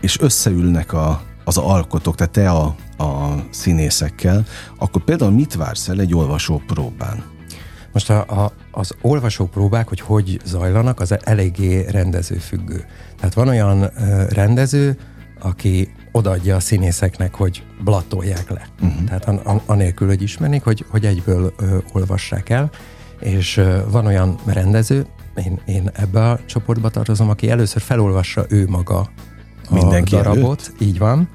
[0.00, 4.44] és összeülnek a, az alkotók, tehát te a, a színészekkel,
[4.78, 7.33] akkor például mit vársz el egy olvasó próbán?
[7.94, 12.84] Most a, a, az olvasópróbák, hogy hogy zajlanak, az eléggé rendezőfüggő.
[13.16, 14.98] Tehát van olyan ö, rendező,
[15.40, 18.68] aki odaadja a színészeknek, hogy blattolják le.
[18.80, 19.04] Uh-huh.
[19.04, 22.70] Tehát an, an, anélkül, hogy ismernék, hogy, hogy egyből ö, olvassák el.
[23.20, 28.66] És ö, van olyan rendező, én, én ebbe a csoportba tartozom, aki először felolvassa ő
[28.68, 28.98] maga
[29.68, 30.60] a Mindenki darabot.
[30.66, 30.80] Előtt?
[30.80, 31.28] Így van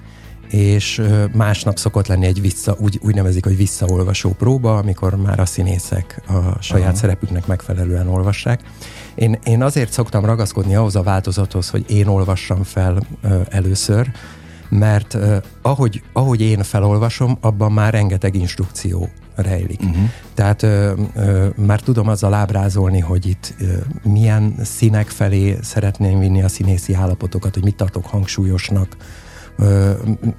[0.49, 1.01] és
[1.33, 6.21] másnap szokott lenni egy vissza, úgy, úgy nevezik, hogy visszaolvasó próba, amikor már a színészek
[6.27, 6.97] a saját Aha.
[6.97, 8.61] szerepüknek megfelelően olvassák.
[9.15, 14.11] Én, én azért szoktam ragaszkodni ahhoz a változathoz, hogy én olvassam fel ö, először,
[14.69, 19.81] mert ö, ahogy, ahogy én felolvasom, abban már rengeteg instrukció rejlik.
[19.81, 20.09] Uh-huh.
[20.33, 23.65] Tehát ö, ö, már tudom azzal ábrázolni, hogy itt ö,
[24.03, 28.97] milyen színek felé szeretném vinni a színészi állapotokat, hogy mit tartok hangsúlyosnak,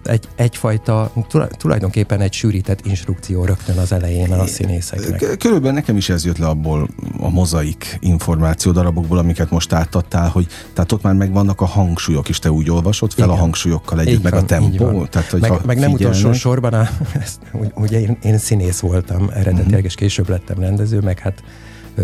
[0.05, 1.13] egy, egyfajta,
[1.59, 5.37] tulajdonképpen egy sűrített instrukció rögtön az elején a színészeknek.
[5.39, 10.47] Körülbelül nekem is ez jött le abból a mozaik információ darabokból, amiket most átadtál, hogy
[10.73, 13.37] tehát ott már megvannak a hangsúlyok is, te úgy olvasod fel Igen.
[13.37, 15.07] a hangsúlyokkal együtt, meg van, a tempó.
[15.07, 16.89] Tehát, hogy meg, meg nem utolsó sorban, a,
[17.23, 17.41] ezt,
[17.75, 19.85] ugye én, én színész voltam eredetileg, uh-huh.
[19.85, 21.43] és később lettem rendező, meg hát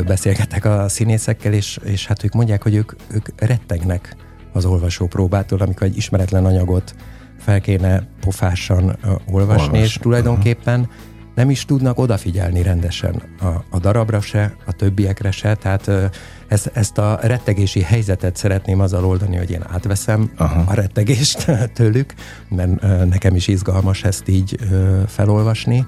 [0.07, 4.17] beszélgetek a színészekkel, és, és hát ők mondják, hogy ők, ők rettegnek
[4.57, 6.95] az olvasó próbától, amikor egy ismeretlen anyagot
[7.39, 9.81] fel kéne pofásan uh, olvasni, Olvas.
[9.81, 10.95] és tulajdonképpen uh-huh.
[11.35, 16.05] nem is tudnak odafigyelni rendesen a, a darabra se, a többiekre se, tehát uh,
[16.49, 20.65] ezt, ezt a rettegési helyzetet szeretném azzal oldani, hogy én átveszem Aha.
[20.67, 22.15] a rettegést tőlük,
[22.49, 24.59] mert uh, nekem is izgalmas ezt így
[25.07, 25.87] felolvasni,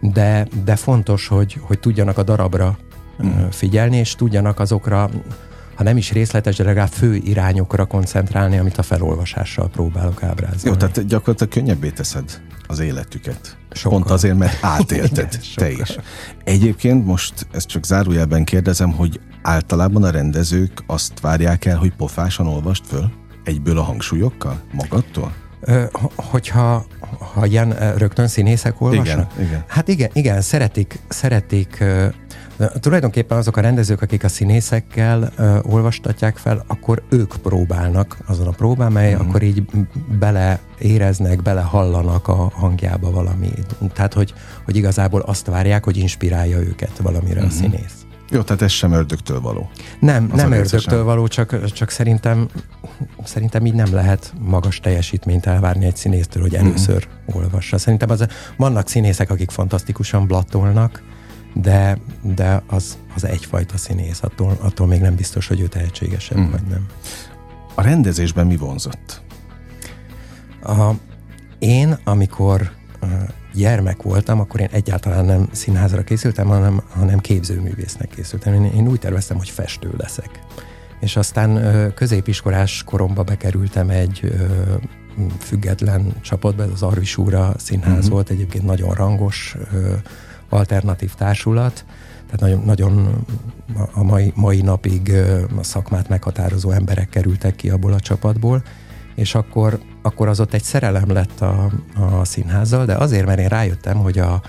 [0.00, 2.78] de, de fontos, hogy, hogy tudjanak a darabra
[3.18, 5.10] uh, figyelni, és tudjanak azokra
[5.78, 10.60] ha nem is részletes, de legalább fő irányokra koncentrálni, amit a felolvasással próbálok ábrázolni.
[10.64, 13.56] Jó, tehát gyakorlatilag könnyebbé teszed az életüket.
[13.70, 13.98] Sokkal.
[13.98, 15.96] Pont azért, mert átélted Igen, te is.
[16.44, 22.46] Egyébként most ezt csak zárójelben kérdezem, hogy általában a rendezők azt várják el, hogy pofásan
[22.46, 23.10] olvast föl
[23.44, 25.32] egyből a hangsúlyokkal magadtól?
[26.14, 26.86] Hogyha
[27.34, 29.32] ha ilyen rögtön színészek olvasnak?
[29.34, 29.64] Igen, igen.
[29.66, 31.84] Hát igen, igen, szeretik, szeretik
[32.80, 38.50] Tulajdonképpen azok a rendezők, akik a színészekkel uh, olvastatják fel, akkor ők próbálnak azon a
[38.50, 39.28] próbán, mely uh-huh.
[39.28, 39.62] akkor így
[40.18, 43.50] bele éreznek, bele hallanak a hangjába valami.
[43.92, 47.52] Tehát, hogy, hogy igazából azt várják, hogy inspirálja őket valamire uh-huh.
[47.52, 47.62] a mhm.
[47.62, 48.06] színész.
[48.30, 49.70] Jó, tehát ez sem ördögtől való.
[50.00, 52.48] Nem, az nem ördögtől való, csak, csak szerintem,
[53.24, 57.42] szerintem így nem lehet magas teljesítményt elvárni egy színésztől, hogy először uh-huh.
[57.42, 57.78] olvassa.
[57.78, 61.02] Szerintem az, vannak színészek, akik fantasztikusan blattolnak,
[61.54, 66.50] de, de az, az egyfajta színész, attól, attól még nem biztos, hogy ő tehetségesebb, mm.
[66.50, 66.86] vagy nem.
[67.74, 69.22] A rendezésben mi vonzott?
[70.62, 70.90] A,
[71.58, 72.70] én, amikor
[73.54, 78.54] gyermek voltam, akkor én egyáltalán nem színházra készültem, hanem, hanem képzőművésznek készültem.
[78.54, 80.40] Én, én úgy terveztem, hogy festő leszek.
[81.00, 84.32] És aztán középiskolás koromba bekerültem egy
[85.38, 88.10] független csapatba, ez az Arvisúra színház uh-huh.
[88.10, 89.56] volt, egyébként nagyon rangos
[90.48, 91.84] alternatív társulat,
[92.30, 93.24] tehát nagyon, nagyon
[93.92, 95.12] a mai, mai napig
[95.58, 98.62] a szakmát meghatározó emberek kerültek ki abból a csapatból,
[99.14, 103.48] és akkor, akkor az ott egy szerelem lett a, a színházzal, de azért, mert én
[103.48, 104.42] rájöttem, hogy a,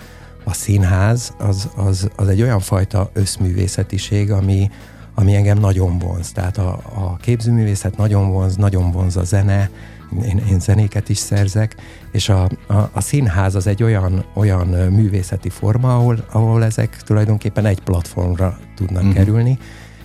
[0.43, 4.69] a színház az, az, az egy olyan fajta összművészetiség, ami,
[5.15, 6.31] ami engem nagyon vonz.
[6.31, 9.69] Tehát a, a képzőművészet nagyon vonz, nagyon vonz a zene,
[10.23, 11.75] én, én zenéket is szerzek,
[12.11, 17.65] és a, a, a színház az egy olyan, olyan művészeti forma, ahol, ahol ezek tulajdonképpen
[17.65, 19.17] egy platformra tudnak uh-huh.
[19.17, 19.57] kerülni,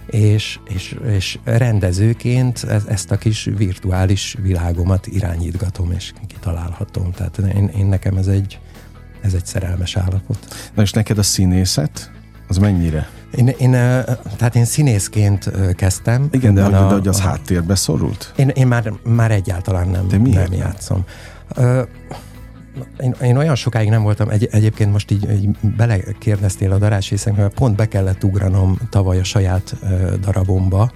[0.06, 7.10] és, és, és rendezőként ez, ezt a kis virtuális világomat irányítgatom és kitalálhatom.
[7.12, 8.58] Tehát én, én nekem ez egy,
[9.20, 10.38] ez egy szerelmes állapot.
[10.74, 12.10] Na és neked a színészet,
[12.48, 13.08] az mennyire?
[13.36, 13.70] Én, én,
[14.36, 16.28] tehát én színészként kezdtem.
[16.30, 18.32] Igen, de, a, de hogy az a, háttérbe szorult?
[18.36, 21.04] Én, én már, már egyáltalán nem, de nem játszom.
[21.56, 21.82] Ö,
[23.00, 27.54] én, én olyan sokáig nem voltam, egy, egyébként most így, így belekérdeztél a darásrészekbe, mert
[27.54, 30.90] pont be kellett ugranom tavaly a saját ö, darabomba,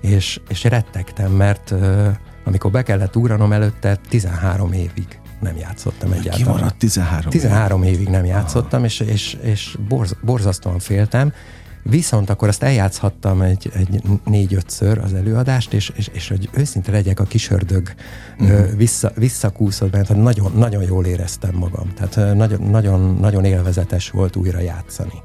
[0.00, 2.08] és, és rettegtem, mert ö,
[2.44, 6.38] amikor be kellett ugranom előtte 13 évig nem játszottam egyáltalán.
[6.38, 11.32] Kimaradt 13 13 évig nem játszottam, és, és, és borz, borzasztóan féltem,
[11.88, 17.20] Viszont akkor azt eljátszhattam egy, egy négy-ötször az előadást, és, és, és hogy őszinte legyek,
[17.20, 17.94] a kisördög
[18.38, 18.76] uh-huh.
[18.76, 21.92] vissza, visszakúszott tehát nagyon, nagyon jól éreztem magam.
[21.94, 25.22] Tehát nagyon, nagyon, nagyon élvezetes volt újra játszani.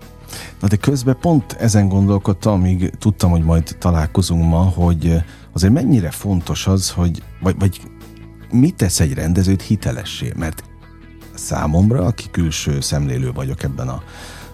[0.61, 6.11] Na de közben pont ezen gondolkodtam, amíg tudtam, hogy majd találkozunk ma, hogy azért mennyire
[6.11, 7.81] fontos az, hogy, vagy, vagy
[8.51, 10.31] mit tesz egy rendezőt hitelessé?
[10.35, 10.63] Mert
[11.33, 14.03] számomra, aki külső szemlélő vagyok ebben a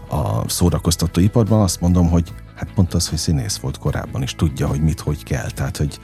[0.10, 4.68] a szórakoztató iparban, azt mondom, hogy hát pont az, hogy színész volt korábban, és tudja,
[4.68, 5.50] hogy mit, hogy kell.
[5.52, 6.00] Tehát, hogy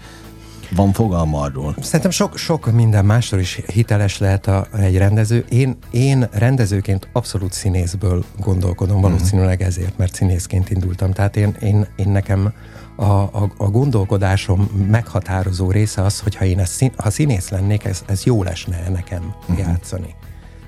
[0.75, 1.75] van fogalma arról.
[1.81, 5.45] Szerintem sok, sok minden másról is hiteles lehet a, egy rendező.
[5.49, 9.05] Én, én rendezőként abszolút színészből gondolkodom, mhm.
[9.05, 11.11] valószínűleg ezért, mert színészként indultam.
[11.11, 12.53] Tehát én, én, én nekem
[12.95, 18.03] a, a, a gondolkodásom meghatározó része az, hogy ha én ezt, ha színész lennék, ez,
[18.07, 19.59] ez jó lesne nekem uh-huh.
[19.59, 20.15] játszani.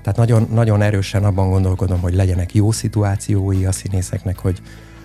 [0.06, 4.60] Tehát nagyon, nagyon erősen abban gondolkodom, hogy legyenek jó szituációi a színészeknek, hogy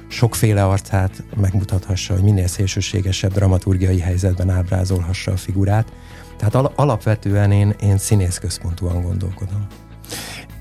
[0.08, 5.94] sokféle arcát megmutathassa, hogy minél szélsőségesebb dramaturgiai helyzetben ábrázolhassa a figurát.
[6.38, 9.68] Tehát al- alapvetően én, én színészközpontúan gondolkodom.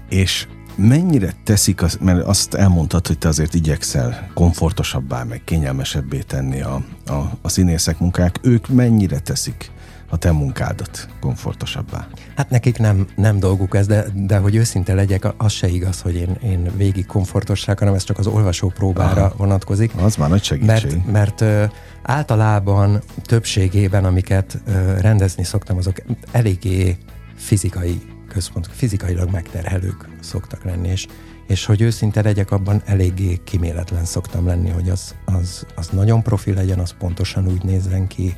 [0.09, 6.61] És mennyire teszik, az, mert azt elmondtad, hogy te azért igyekszel komfortosabbá, meg kényelmesebbé tenni
[6.61, 9.71] a, a, a színészek munkák, ők mennyire teszik
[10.11, 12.07] a te munkádat komfortosabbá?
[12.37, 16.15] Hát nekik nem, nem dolguk ez, de, de hogy őszinte legyek, az se igaz, hogy
[16.15, 19.35] én, én végig komfortosság, hanem ez csak az olvasó próbára Aha.
[19.37, 19.93] vonatkozik.
[19.97, 20.91] Az már nagy segítség.
[20.91, 21.65] Mert, mert ö,
[22.03, 25.97] általában többségében, amiket ö, rendezni szoktam, azok
[26.33, 26.97] eléggé
[27.37, 31.07] fizikai központok, fizikailag megterhelők szoktak lenni, és,
[31.47, 36.53] és hogy őszinte legyek, abban eléggé kiméletlen szoktam lenni, hogy az, az, az nagyon profi
[36.53, 38.37] legyen, az pontosan úgy nézzen ki,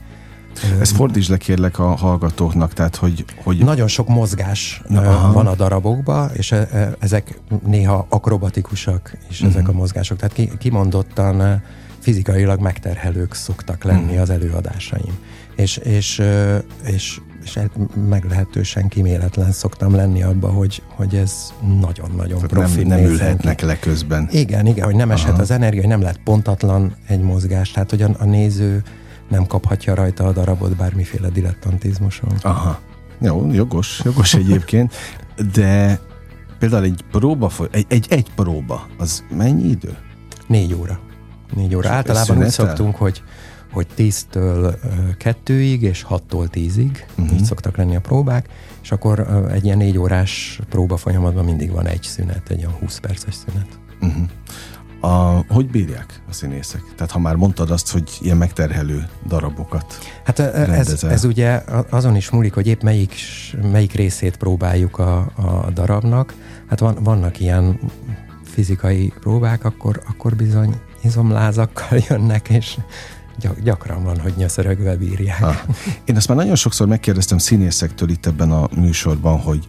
[0.80, 3.24] ezt fordítsd le kérlek a hallgatóknak, tehát hogy...
[3.42, 3.58] hogy...
[3.58, 6.54] Nagyon sok mozgás Na, van a darabokban, és
[6.98, 9.56] ezek néha akrobatikusak is uh-huh.
[9.56, 10.18] ezek a mozgások.
[10.18, 11.62] Tehát kimondottan
[11.98, 14.20] fizikailag megterhelők szoktak lenni uh-huh.
[14.20, 15.18] az előadásaim.
[15.56, 16.22] És, és,
[16.86, 17.58] és, és
[18.08, 22.82] meglehetősen kiméletlen szoktam lenni abba, hogy, hogy ez nagyon-nagyon profi.
[22.82, 23.64] Nem, nem ülhetnek ki.
[23.64, 24.28] le közben.
[24.30, 25.18] Igen, igen, hogy nem Aha.
[25.18, 28.82] eshet az energia, hogy nem lehet pontatlan egy mozgás, tehát hogy a, a néző
[29.32, 32.32] nem kaphatja rajta a darabot bármiféle dilettantizmuson.
[32.42, 32.80] Aha.
[33.20, 34.94] Jó, jogos, jogos egyébként,
[35.54, 36.00] de
[36.58, 39.96] például egy próba, egy, egy, egy próba, az mennyi idő?
[40.46, 41.00] Négy óra.
[41.54, 41.88] Négy óra.
[41.88, 43.22] És Általában úgy szoktunk, hogy
[43.72, 44.74] hogy 10-től
[45.18, 47.34] 2-ig és 6-tól 10-ig, uh-huh.
[47.34, 48.48] így szoktak lenni a próbák,
[48.82, 52.98] és akkor egy ilyen négy órás próba folyamatban mindig van egy szünet, egy olyan 20
[52.98, 53.66] perces szünet.
[54.00, 54.28] Uh-huh.
[55.02, 56.82] A, hogy bírják a színészek?
[56.96, 62.30] Tehát ha már mondtad azt, hogy ilyen megterhelő darabokat Hát ez, ez ugye azon is
[62.30, 63.14] múlik, hogy épp melyik,
[63.72, 66.34] melyik részét próbáljuk a, a darabnak.
[66.68, 67.78] Hát van, vannak ilyen
[68.44, 72.76] fizikai próbák, akkor, akkor bizony izomlázakkal jönnek, és
[73.62, 75.42] gyakran van, hogy nyöszörögve bírják.
[75.42, 75.56] Ah.
[76.04, 79.66] Én ezt már nagyon sokszor megkérdeztem színészektől itt ebben a műsorban, hogy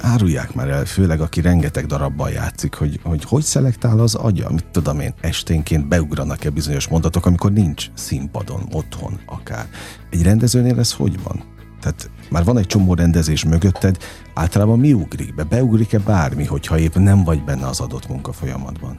[0.00, 4.66] árulják már el, főleg aki rengeteg darabban játszik, hogy hogy, hogy szelektál az agya, mit
[4.70, 9.68] tudom én, esténként beugranak-e bizonyos mondatok, amikor nincs színpadon, otthon akár.
[10.10, 11.44] Egy rendezőnél ez hogy van?
[11.80, 13.98] Tehát már van egy csomó rendezés mögötted,
[14.34, 15.42] általában mi ugrik be?
[15.42, 18.96] Beugrik-e bármi, hogyha épp nem vagy benne az adott munka folyamatban?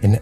[0.00, 0.20] Én,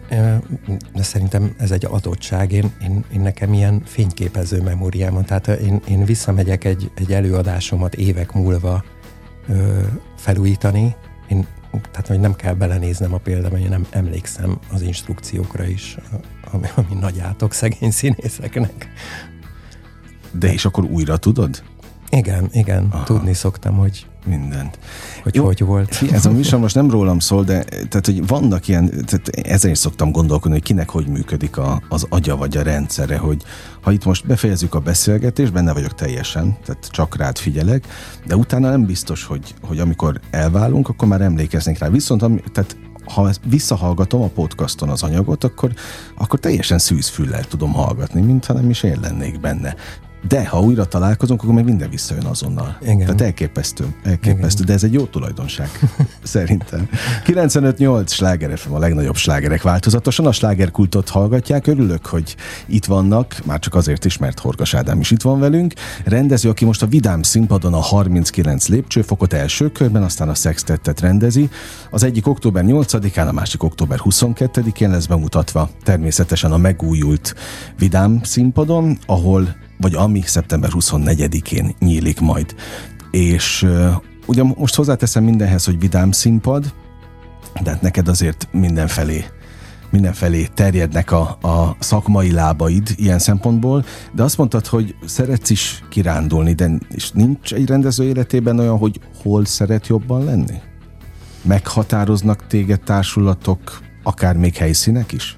[0.93, 2.51] de szerintem ez egy adottság.
[2.51, 5.25] Én, én, én nekem ilyen fényképező memóriám van.
[5.25, 8.83] Tehát én, én visszamegyek egy, egy előadásomat évek múlva
[9.47, 9.81] ö,
[10.17, 10.95] felújítani.
[11.27, 11.47] Én,
[11.91, 15.97] tehát, hogy nem kell belenéznem a példában, én nem emlékszem az instrukciókra is,
[16.51, 18.87] ami, ami nagy átok szegény színészeknek.
[20.31, 21.63] De és akkor újra tudod?
[22.09, 23.03] Igen, igen, Aha.
[23.03, 24.79] tudni szoktam, hogy mindent.
[25.23, 26.03] Hogy Jó, hogy volt.
[26.11, 30.11] Ez a műsor most nem rólam szól, de tehát, hogy vannak ilyen, tehát is szoktam
[30.11, 33.43] gondolkodni, hogy kinek hogy működik a, az agya vagy a rendszere, hogy
[33.81, 37.87] ha itt most befejezzük a beszélgetést, benne vagyok teljesen, tehát csak rád figyelek,
[38.25, 41.89] de utána nem biztos, hogy, hogy amikor elválunk, akkor már emlékeznék rá.
[41.89, 42.77] Viszont ami, tehát
[43.13, 45.73] ha visszahallgatom a podcaston az anyagot, akkor,
[46.17, 49.75] akkor teljesen szűzfüllel tudom hallgatni, mintha nem is én lennék benne.
[50.27, 52.77] De ha újra találkozunk, akkor meg minden visszajön azonnal.
[52.81, 52.99] Igen.
[52.99, 54.65] Tehát elképesztő, elképesztő, Igen.
[54.65, 55.69] de ez egy jó tulajdonság,
[56.23, 56.89] szerintem.
[57.25, 60.25] 95-8 sláger FM a legnagyobb slágerek változatosan.
[60.25, 65.11] A slágerkultot hallgatják, örülök, hogy itt vannak, már csak azért is, mert Horgas Ádám is
[65.11, 65.73] itt van velünk.
[66.03, 71.49] Rendező, aki most a Vidám színpadon a 39 lépcsőfokot első körben, aztán a Sextettet rendezi.
[71.91, 77.35] Az egyik október 8-án, a másik október 22-én lesz bemutatva természetesen a megújult
[77.77, 82.55] Vidám színpadon, ahol vagy ami szeptember 24-én nyílik majd.
[83.11, 83.67] És
[84.25, 86.73] ugye most hozzáteszem mindenhez, hogy vidám színpad,
[87.63, 89.25] de hát neked azért mindenfelé
[89.89, 96.53] mindenfelé terjednek a, a szakmai lábaid ilyen szempontból, de azt mondtad, hogy szeretsz is kirándulni,
[96.53, 100.55] de és nincs egy rendező életében olyan, hogy hol szeret jobban lenni?
[101.41, 105.37] Meghatároznak téged társulatok, akár még helyszínek is?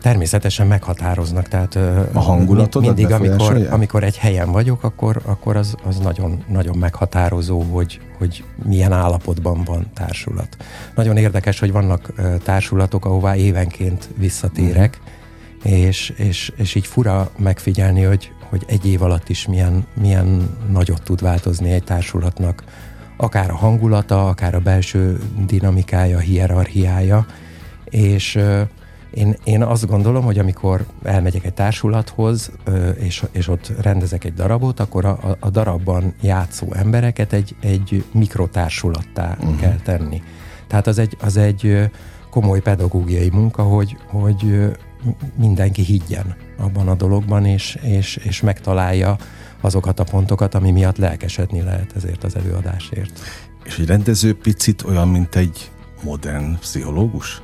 [0.00, 1.76] Természetesen meghatároznak, tehát
[2.12, 7.60] a hangulatot mindig, amikor, amikor egy helyen vagyok, akkor, akkor az, az nagyon, nagyon meghatározó,
[7.60, 10.56] hogy, hogy milyen állapotban van társulat.
[10.94, 12.12] Nagyon érdekes, hogy vannak
[12.42, 15.72] társulatok, ahová évenként visszatérek, mm.
[15.72, 21.02] és, és, és így fura megfigyelni, hogy, hogy egy év alatt is milyen, milyen nagyot
[21.02, 22.64] tud változni egy társulatnak,
[23.16, 27.26] akár a hangulata, akár a belső dinamikája, hierarchiája,
[27.84, 28.38] és
[29.10, 32.50] én, én azt gondolom, hogy amikor elmegyek egy társulathoz,
[32.98, 39.36] és, és ott rendezek egy darabot, akkor a, a darabban játszó embereket egy, egy mikrotársulattá
[39.40, 39.60] uh-huh.
[39.60, 40.22] kell tenni.
[40.66, 41.90] Tehát az egy, az egy
[42.30, 44.74] komoly pedagógiai munka, hogy, hogy
[45.36, 49.16] mindenki higgyen abban a dologban, és, és, és megtalálja
[49.60, 53.20] azokat a pontokat, ami miatt lelkesedni lehet ezért az előadásért.
[53.64, 55.70] És egy rendező picit olyan, mint egy
[56.02, 57.40] modern pszichológus?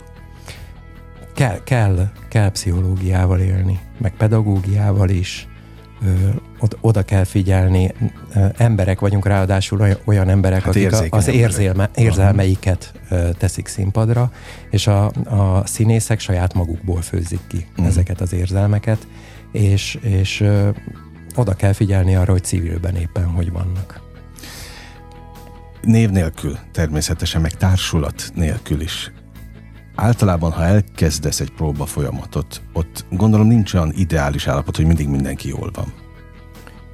[1.42, 5.48] Kell, kell, kell pszichológiával élni, meg pedagógiával is.
[6.80, 7.92] Oda, kell figyelni.
[8.56, 12.92] Emberek vagyunk ráadásul olyan, emberek, hát akik az érzélme, érzelmeiket
[13.38, 14.32] teszik színpadra,
[14.70, 17.86] és a, a színészek saját magukból főzik ki uh-huh.
[17.86, 19.06] ezeket az érzelmeket,
[19.52, 20.44] és, és
[21.34, 24.00] oda kell figyelni arra, hogy civilben éppen hogy vannak.
[25.80, 29.12] Név nélkül természetesen, meg társulat nélkül is
[30.02, 35.48] általában, ha elkezdesz egy próba folyamatot, ott gondolom nincs olyan ideális állapot, hogy mindig mindenki
[35.48, 35.92] jól van.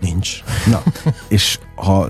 [0.00, 0.42] Nincs.
[0.66, 0.82] Na,
[1.28, 2.08] és ha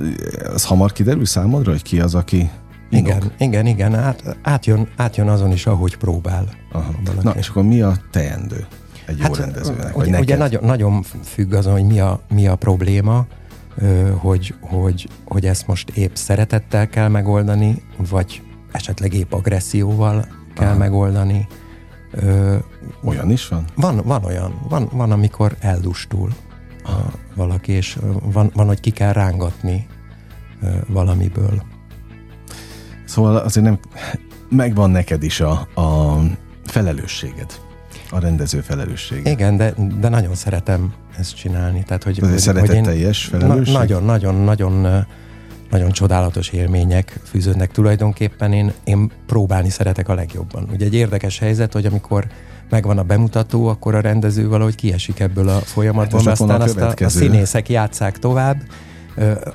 [0.52, 2.50] az hamar kiderül számodra, hogy ki az, aki.
[2.90, 6.48] Igen, igen, igen, át, átjön, átjön azon is, ahogy próbál.
[6.72, 6.90] Aha.
[7.22, 8.66] Na, és akkor mi a teendő
[9.06, 9.96] egy hát, jó rendezőnek?
[9.96, 13.26] Ugye, vagy ugye nagyon, nagyon függ azon, hogy mi a, mi a probléma,
[14.16, 18.42] hogy, hogy, hogy ezt most épp szeretettel kell megoldani, vagy
[18.72, 20.26] esetleg épp agresszióval
[20.58, 20.78] kell Aha.
[20.78, 21.46] megoldani.
[22.10, 22.56] Ö,
[23.04, 23.64] olyan is van?
[23.74, 24.54] Van, van olyan.
[24.68, 26.32] Van, van amikor eldustul
[26.84, 26.90] a,
[27.34, 29.86] valaki, és van, van, hogy ki kell rángatni
[30.62, 31.62] ö, valamiből.
[33.04, 33.78] Szóval azért nem,
[34.48, 36.18] megvan neked is a, a
[36.64, 37.60] felelősséged,
[38.10, 39.30] a rendező felelőssége.
[39.30, 41.82] Igen, de, de nagyon szeretem ezt csinálni.
[41.82, 43.72] Tehát, hogy, hogy, szeretetteljes felelősség?
[43.74, 45.04] Na, nagyon, nagyon, nagyon
[45.70, 48.52] nagyon csodálatos élmények fűződnek tulajdonképpen.
[48.52, 50.68] Én, én próbálni szeretek a legjobban.
[50.72, 52.26] Ugye egy érdekes helyzet, hogy amikor
[52.70, 56.76] megvan a bemutató, akkor a rendező valahogy kiesik ebből a folyamatból, hát aztán a azt
[56.76, 58.56] a, a színészek játszák tovább.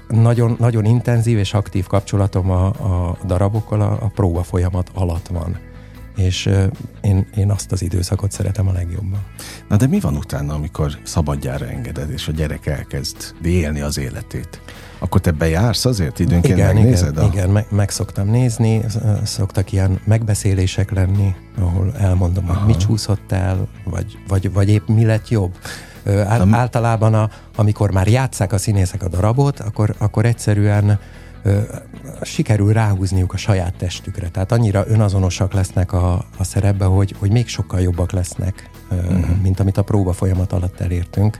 [0.07, 5.57] Nagyon, nagyon intenzív és aktív kapcsolatom a, a darabokkal a, a próba folyamat alatt van.
[6.15, 6.49] És
[7.01, 9.19] én, én azt az időszakot szeretem a legjobban.
[9.69, 14.61] Na de mi van utána, amikor szabadjára engeded, és a gyerek elkezd élni az életét?
[14.99, 17.11] Akkor te bejársz azért időnként igen, megnézed?
[17.11, 17.27] Igen, a...
[17.27, 18.81] igen meg, meg szoktam nézni,
[19.23, 22.59] szoktak ilyen megbeszélések lenni, ahol elmondom, Aha.
[22.59, 25.57] hogy mit csúszott el, vagy, vagy, vagy épp mi lett jobb.
[26.05, 30.99] Á, általában, a, amikor már játszák a színészek a darabot, akkor, akkor egyszerűen
[32.21, 34.29] sikerül ráhúzniuk a saját testükre.
[34.29, 39.41] Tehát annyira önazonosak lesznek a, a szerepbe, hogy, hogy még sokkal jobbak lesznek, uh-huh.
[39.41, 41.39] mint amit a próba folyamat alatt elértünk.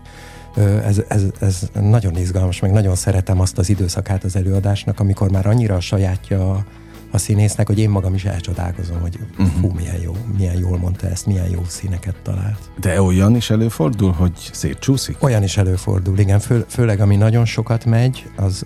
[0.86, 5.46] Ez, ez, ez nagyon izgalmas, meg nagyon szeretem azt az időszakát az előadásnak, amikor már
[5.46, 6.66] annyira a sajátja
[7.14, 9.48] a színésznek, hogy én magam is elcsodálkozom, hogy uh-huh.
[9.48, 12.60] fú, milyen jó, milyen jól mondta ezt, milyen jó színeket talált.
[12.80, 15.16] De olyan is előfordul, hogy szétcsúszik?
[15.20, 16.40] Olyan is előfordul, igen.
[16.40, 18.66] Fő, főleg, ami nagyon sokat megy, az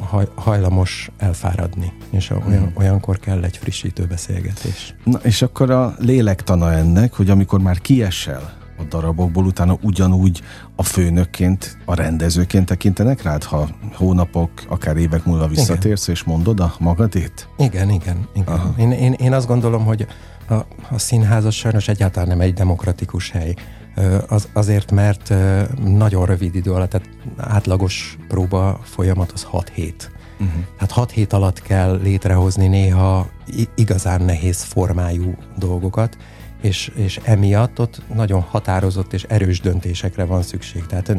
[0.00, 2.48] haj, hajlamos elfáradni, és uh-huh.
[2.48, 4.94] olyan, olyankor kell egy frissítő beszélgetés.
[5.04, 10.42] Na, és akkor a lélektana ennek, hogy amikor már kiesel a darabokból, utána ugyanúgy
[10.76, 16.14] a főnökként, a rendezőként tekintenek rád, ha hónapok, akár évek múlva visszatérsz, igen.
[16.14, 17.48] és mondod a magadét?
[17.58, 18.28] Igen, igen.
[18.34, 18.74] igen.
[18.78, 20.06] Én, én, én azt gondolom, hogy
[20.48, 20.54] a,
[20.90, 23.54] a színház sajnos egyáltalán nem egy demokratikus hely.
[24.28, 25.34] Az, azért, mert
[25.84, 30.10] nagyon rövid idő alatt, tehát átlagos próba folyamat az 6 hét.
[30.32, 30.62] Uh-huh.
[30.76, 33.28] Hát 6 hét alatt kell létrehozni néha
[33.74, 36.16] igazán nehéz formájú dolgokat,
[36.60, 40.86] és, és emiatt ott nagyon határozott és erős döntésekre van szükség.
[40.86, 41.16] Tehát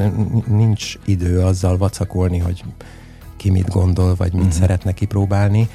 [0.47, 2.63] nincs idő azzal vacakolni, hogy
[3.37, 4.59] ki mit gondol, vagy mit uh-huh.
[4.59, 5.69] szeretne kipróbálni.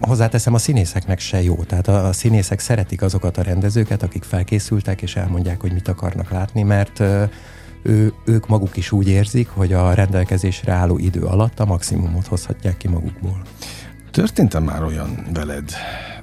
[0.00, 1.54] Hozzáteszem, a színészeknek se jó.
[1.54, 6.30] Tehát a, a színészek szeretik azokat a rendezőket, akik felkészültek, és elmondják, hogy mit akarnak
[6.30, 7.02] látni, mert
[7.82, 12.76] ő, ők maguk is úgy érzik, hogy a rendelkezésre álló idő alatt a maximumot hozhatják
[12.76, 13.40] ki magukból.
[14.10, 15.70] Történtem már olyan veled,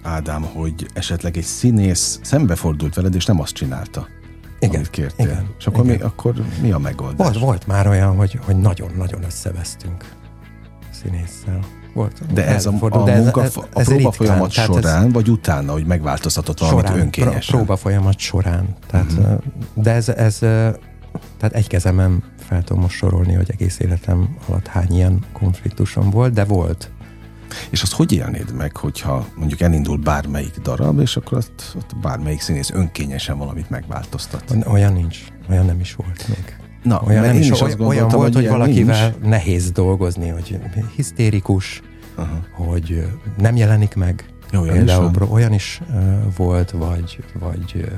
[0.03, 4.07] Ádám, hogy esetleg egy színész szembefordult veled, és nem azt csinálta,
[4.59, 5.25] igen, amit kértél.
[5.25, 5.97] Igen, és akkor, igen.
[5.97, 7.27] Mi, akkor mi a megoldás?
[7.27, 10.05] Volt, volt már olyan, hogy, hogy nagyon-nagyon összevesztünk
[11.03, 11.59] színésszel.
[11.93, 12.33] Volt.
[12.33, 15.71] De ez a, a, de munka, ez, ez, a próba folyamat során, ez, vagy utána,
[15.71, 17.55] hogy megváltoztatott valamit során, önkényesen?
[17.55, 18.75] Próba folyamat során.
[18.87, 19.39] Tehát, uh-huh.
[19.73, 20.37] De ez, ez
[21.37, 26.33] tehát egy kezemem fel tudom most sorolni, hogy egész életem alatt hány ilyen konfliktusom volt,
[26.33, 26.91] de volt.
[27.69, 32.41] És azt hogy élnéd meg, hogyha mondjuk elindul bármelyik darab, és akkor azt, ott bármelyik
[32.41, 34.55] színész önkényesen valamit megváltoztat?
[34.67, 36.57] Olyan nincs, olyan nem is volt még.
[36.83, 39.29] Na, olyan nem is, is olyan, olyan volt, hogy, valakivel nincs.
[39.29, 40.59] nehéz dolgozni, hogy
[40.95, 41.81] hisztérikus,
[42.17, 42.67] uh-huh.
[42.67, 44.25] hogy nem jelenik meg.
[44.53, 47.91] Olyan, Például is olyan is uh, volt, vagy, vagy uh,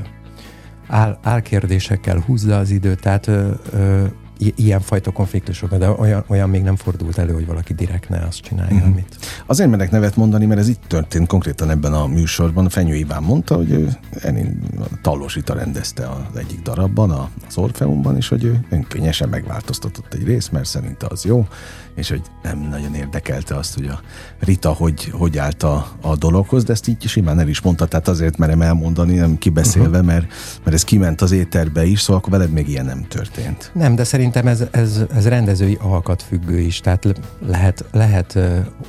[0.88, 4.04] áll, álkérdésekkel húzza az időt, tehát uh, uh,
[4.38, 8.76] ilyenfajta konfliktusokat, de olyan, olyan még nem fordult elő, hogy valaki direkt ne azt csinálja,
[8.76, 8.92] uh-huh.
[8.92, 9.18] amit.
[9.46, 12.66] Azért merek nevet mondani, mert ez itt történt konkrétan ebben a műsorban.
[12.66, 13.90] A Fenyő Iván mondta, hogy ő
[15.02, 17.12] Talosita rendezte az egyik darabban,
[17.48, 21.48] az Orfeumban, és hogy ő önkényesen megváltoztatott egy részt, mert szerinte az jó,
[21.96, 24.00] és hogy nem nagyon érdekelte azt, hogy a
[24.40, 28.08] Rita hogy, hogy állt a, a dologhoz, de ezt így simán el is mondta, tehát
[28.08, 30.06] azért merem elmondani, nem kibeszélve, uh-huh.
[30.06, 30.28] mert,
[30.64, 33.72] mert ez kiment az éterbe is, szóval akkor veled még ilyen nem történt.
[33.74, 38.40] Nem, de szerintem ez, ez, ez rendezői alkat függő is, tehát lehet, lehet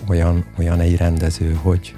[0.08, 1.94] olyan, olyan egy rendező, hogy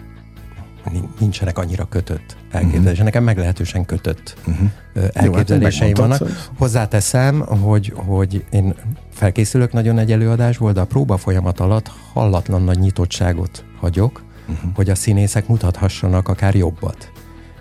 [1.18, 2.90] nincsenek annyira kötött elképzelések.
[2.90, 3.04] Uh-huh.
[3.04, 4.68] Nekem meglehetősen kötött uh-huh.
[5.12, 6.18] elképzelései Jó, hát vannak.
[6.18, 6.32] Hogy...
[6.58, 8.74] Hozzáteszem, hogy, hogy én
[9.12, 14.70] felkészülök nagyon egy előadásból, de a próba folyamat alatt hallatlan nagy nyitottságot hagyok, uh-huh.
[14.74, 17.10] hogy a színészek mutathassanak akár jobbat.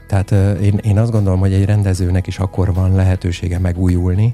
[0.08, 4.32] Tehát én, én azt gondolom, hogy egy rendezőnek is akkor van lehetősége megújulni,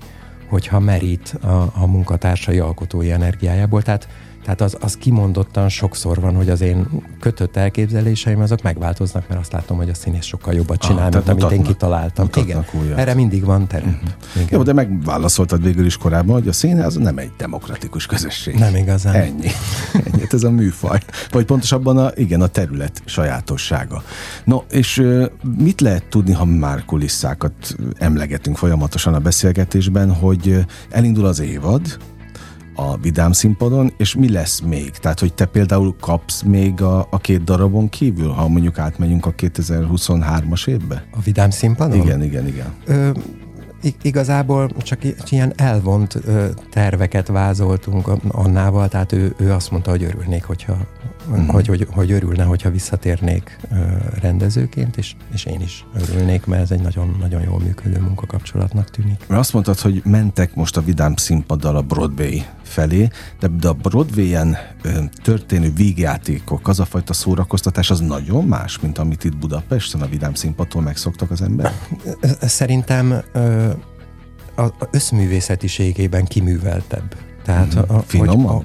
[0.54, 3.82] hogyha merít a, a munkatársai alkotói energiájából.
[3.82, 4.08] Tehát
[4.44, 6.88] tehát az, az kimondottan sokszor van, hogy az én
[7.20, 11.14] kötött elképzeléseim azok megváltoznak, mert azt látom, hogy a színész sokkal jobbat ah, csinál, ah,
[11.14, 12.30] mint amit én kitaláltam.
[12.36, 12.98] Igen, újat.
[12.98, 13.88] erre mindig van terep.
[13.88, 14.52] Uh-huh.
[14.52, 18.56] Jó, de megválaszoltad végül is korábban, hogy a színház nem egy demokratikus közösség.
[18.56, 19.16] Nem igazán.
[19.16, 19.50] Ennyi.
[20.06, 20.22] Ennyi.
[20.22, 21.00] Hát ez a műfaj.
[21.32, 24.04] Vagy pontosabban a, igen, a terület sajátossága.
[24.44, 25.04] No, és
[25.58, 31.98] mit lehet tudni, ha már kulisszákat emlegetünk folyamatosan a beszélgetésben, hogy elindul az évad,
[32.76, 34.90] a vidám színpadon, és mi lesz még?
[34.92, 39.34] Tehát, hogy te például kapsz még a, a két darabon kívül, ha mondjuk átmegyünk a
[39.34, 41.06] 2023-as évbe?
[41.12, 42.02] A vidám színpadon?
[42.02, 42.74] Igen, igen, igen.
[42.86, 43.10] Ö,
[44.02, 46.18] igazából csak ilyen elvont
[46.72, 50.78] terveket vázoltunk Annával, tehát ő, ő azt mondta, hogy örülnék, hogyha,
[51.30, 51.48] uh-huh.
[51.48, 53.60] hogy, hogy, hogy örülne, hogyha visszatérnék
[54.22, 59.26] rendezőként, és, és én is örülnék, mert ez egy nagyon-nagyon jól működő munkakapcsolatnak tűnik.
[59.28, 63.10] Mert azt mondtad, hogy mentek most a Vidám színpaddal a Broadway felé,
[63.40, 64.58] de, de a Broadway-en
[65.24, 70.34] történő vígjátékok, az a fajta szórakoztatás, az nagyon más, mint amit itt Budapesten a Vidám
[70.34, 71.90] színpadon megszoktak az emberek?
[72.42, 73.22] Szerintem
[74.56, 77.16] a összművészetiségében kiműveltebb.
[77.44, 78.64] Tehát, mm, a, hogy a, a,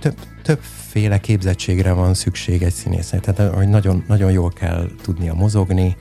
[0.00, 3.20] több, többféle képzettségre van szükség egy színésznek.
[3.20, 5.96] Tehát, hogy nagyon, nagyon jól kell tudnia mozogni,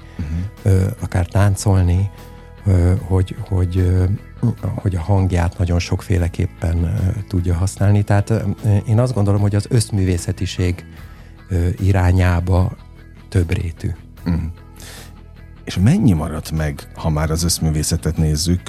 [0.64, 0.92] uh-huh.
[1.00, 2.10] akár táncolni,
[3.08, 3.92] hogy, hogy,
[4.76, 8.04] hogy a hangját nagyon sokféleképpen tudja használni.
[8.04, 8.34] Tehát
[8.88, 10.86] én azt gondolom, hogy az összművészetiség
[11.80, 12.78] irányába
[13.30, 13.90] több rétű.
[14.26, 14.44] Uh-huh.
[15.72, 18.62] És mennyi maradt meg, ha már az összművészetet nézzük,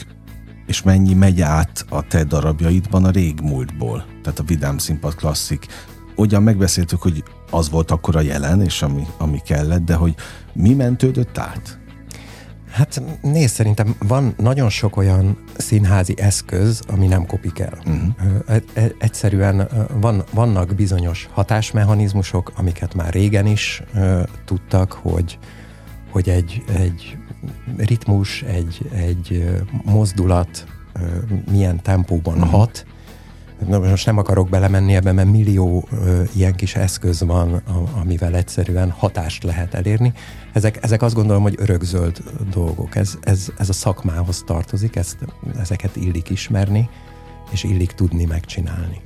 [0.66, 4.04] és mennyi megy át a te darabjaidban a régmúltból?
[4.22, 5.66] Tehát a Vidám Színpad klasszik.
[6.16, 10.14] Ugyan megbeszéltük, hogy az volt akkor a jelen, és ami, ami kellett, de hogy
[10.52, 11.78] mi mentődött át?
[12.70, 17.78] Hát nézd, szerintem van nagyon sok olyan színházi eszköz, ami nem kopik el.
[17.86, 18.62] Uh-huh.
[18.98, 19.68] Egyszerűen
[20.00, 25.38] van, vannak bizonyos hatásmechanizmusok, amiket már régen is uh, tudtak, hogy,
[26.12, 27.16] hogy egy, egy
[27.76, 29.44] ritmus, egy, egy
[29.84, 30.66] mozdulat
[31.50, 32.50] milyen tempóban uh-huh.
[32.50, 32.86] hat.
[33.68, 38.90] Most nem akarok belemenni ebbe, mert millió ö, ilyen kis eszköz van, a, amivel egyszerűen
[38.90, 40.12] hatást lehet elérni.
[40.52, 42.96] Ezek, ezek azt gondolom, hogy örökzöld dolgok.
[42.96, 45.16] Ez, ez, ez a szakmához tartozik, ezt,
[45.60, 46.88] ezeket illik ismerni,
[47.50, 49.00] és illik tudni megcsinálni.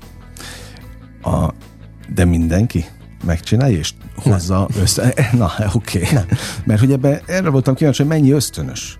[1.22, 1.52] A,
[2.14, 2.84] de mindenki?
[3.26, 4.82] Megcsinálja, és hozza nem.
[4.82, 5.14] össze.
[5.32, 6.02] Na, oké.
[6.02, 6.24] Okay.
[6.64, 8.98] Mert hogy ebben erre voltam kíváncsi, hogy mennyi ösztönös.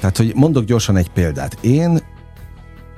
[0.00, 1.58] Tehát, hogy mondok gyorsan egy példát.
[1.60, 2.00] Én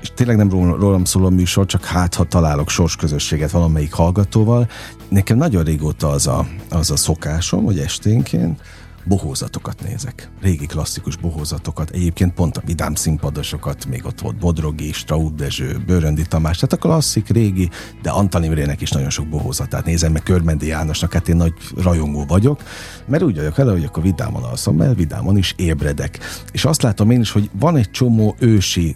[0.00, 4.68] és tényleg nem rólam szól a műsor, csak hát, ha találok sorsközösséget valamelyik hallgatóval,
[5.08, 8.60] nekem nagyon régóta az a, az a szokásom, hogy esténként
[9.05, 10.30] bohózatokat nézek.
[10.40, 16.22] Régi klasszikus bohózatokat, egyébként pont a vidám színpadosokat, még ott volt Bodrogi, Straub Dezső, Bőröndi
[16.26, 17.70] Tamás, tehát a klasszik, régi,
[18.02, 22.24] de Antal Imrének is nagyon sok bohózatát nézem, meg Körmendi Jánosnak, hát én nagy rajongó
[22.24, 22.62] vagyok,
[23.07, 26.18] mert úgy vagyok vele, hogy akkor vidáman alszom, mert vidáman is ébredek.
[26.52, 28.94] És azt látom én is, hogy van egy csomó ősi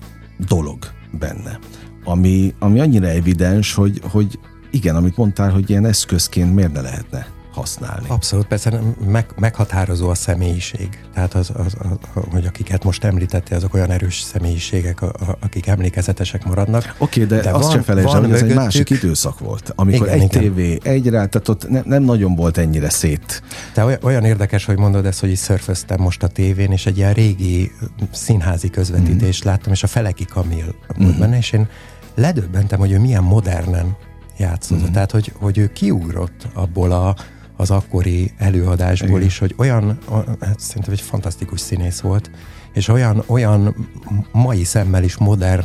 [0.49, 0.79] dolog
[1.19, 1.59] benne,
[2.05, 4.39] ami, ami annyira evidens, hogy, hogy
[4.71, 8.07] igen, amit mondtál, hogy ilyen eszközként miért ne lehetne használni.
[8.09, 10.89] Abszolút, persze meg, meghatározó a személyiség.
[11.15, 15.01] Tehát az, az, az, hogy akiket most említette, azok olyan erős személyiségek,
[15.41, 16.95] akik emlékezetesek maradnak.
[16.99, 20.07] Oké, okay, de, de azt van, se felejtsd hogy ez egy másik időszak volt, amikor
[20.07, 20.43] igen, egy igen.
[20.43, 23.43] tévé, egy rá, tehát ott ne, nem nagyon volt ennyire szét.
[23.75, 26.97] De olyan, olyan érdekes, hogy mondod ezt, hogy is szörföztem most a tévén, és egy
[26.97, 27.73] ilyen régi
[28.11, 29.49] színházi közvetítést mm.
[29.49, 31.19] láttam, és a Feleki Kamil volt mm.
[31.19, 31.69] benne, és én
[32.15, 33.97] ledöbbentem, hogy ő milyen modernen
[34.39, 34.89] játszott.
[34.89, 34.93] Mm.
[34.93, 37.15] Tehát, hogy, hogy ő kiugrott abból a
[37.61, 39.23] az akkori előadásból Igen.
[39.23, 39.99] is, hogy olyan,
[40.41, 42.31] hát szerintem egy fantasztikus színész volt,
[42.73, 43.89] és olyan, olyan
[44.33, 45.65] mai szemmel is modern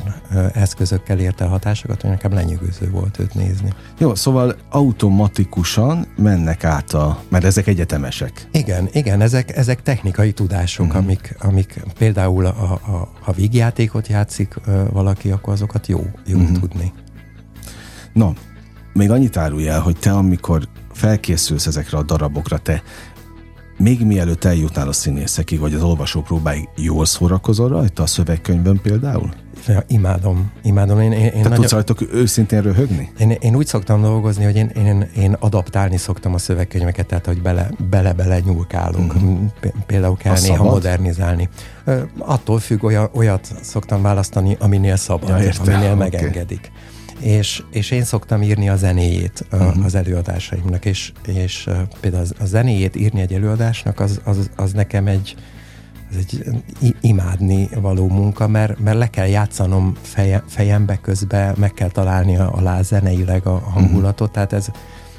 [0.54, 3.74] eszközökkel érte a hatásokat, hogy nekem lenyűgöző volt őt nézni.
[3.98, 8.48] Jó, szóval automatikusan mennek át a, mert ezek egyetemesek.
[8.52, 11.04] Igen, igen, ezek, ezek technikai tudások, uh-huh.
[11.04, 14.56] amik, amik például a, a, ha vígjátékot játszik
[14.92, 16.60] valaki, akkor azokat jó, jó uh-huh.
[16.60, 16.94] tudni.
[18.14, 18.32] No,
[18.94, 22.84] még annyit árulj el, hogy te amikor felkészülsz ezekre a darabokra, te
[23.78, 29.34] még mielőtt eljutnál a színészekig, vagy az olvasópróbáig, jól szórakozol rajta a szövegkönyvben például?
[29.68, 31.00] Ja, imádom, imádom.
[31.00, 31.56] Én, én, én Te nagyon...
[31.56, 33.12] tudsz rajtok őszintén röhögni?
[33.20, 37.42] Én, én úgy szoktam dolgozni, hogy én, én, én adaptálni szoktam a szövegkönyveket, tehát hogy
[37.90, 39.14] bele-bele nyúlkálunk.
[39.14, 39.40] Uh-huh.
[39.86, 40.72] Például kell a néha szabad?
[40.72, 41.50] modernizálni.
[42.18, 42.84] Attól függ,
[43.14, 46.60] olyat szoktam választani, aminél szabad, ja, értem, aminél okay.
[47.20, 49.86] És, és én szoktam írni a zenéjét uh-huh.
[49.86, 55.36] az előadásaimnak, és, és például a zenéjét írni egy előadásnak, az, az, az nekem egy,
[56.10, 56.56] az egy
[57.02, 62.82] imádni való munka, mert, mert le kell játszanom feje, fejembe közben, meg kell találni alá
[62.82, 64.34] zeneileg a hangulatot, uh-huh.
[64.34, 64.68] tehát ez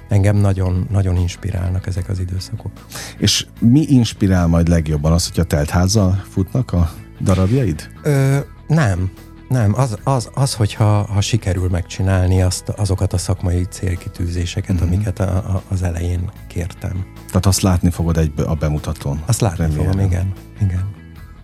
[0.09, 2.71] engem nagyon, nagyon inspirálnak ezek az időszakok.
[3.19, 6.91] És mi inspirál majd legjobban az, hogyha teltházzal futnak a
[7.21, 7.89] darabjaid?
[8.03, 9.11] Ö, nem,
[9.49, 14.87] nem, az, az, az hogyha ha sikerül megcsinálni azt, azokat a szakmai célkitűzéseket, mm-hmm.
[14.87, 17.07] amiket a, a, az elején kértem.
[17.27, 19.23] Tehát azt látni fogod egy, a bemutatón?
[19.27, 19.85] Azt látni remélem.
[19.85, 20.33] fogom, igen.
[20.61, 20.93] igen.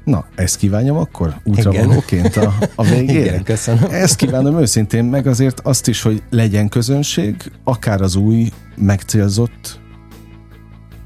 [0.05, 3.21] Na, ezt kívánom akkor útravalóként a, a végére?
[3.27, 3.91] Igen, köszönöm.
[3.91, 9.81] Ezt kívánom őszintén, meg azért azt is, hogy legyen közönség, akár az új megcélzott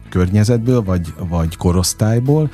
[0.09, 2.51] környezetből, vagy, vagy korosztályból,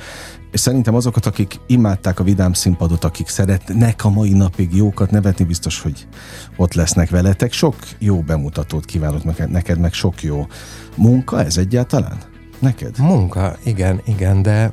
[0.51, 5.45] és szerintem azokat, akik imádták a vidám színpadot, akik szeretnek a mai napig jókat nevetni,
[5.45, 6.07] biztos, hogy
[6.55, 7.51] ott lesznek veletek.
[7.51, 10.47] Sok jó bemutatót kívánok neked, meg sok jó
[10.95, 12.29] munka, ez egyáltalán?
[12.61, 12.97] neked?
[12.97, 14.71] Munka, igen, igen, de,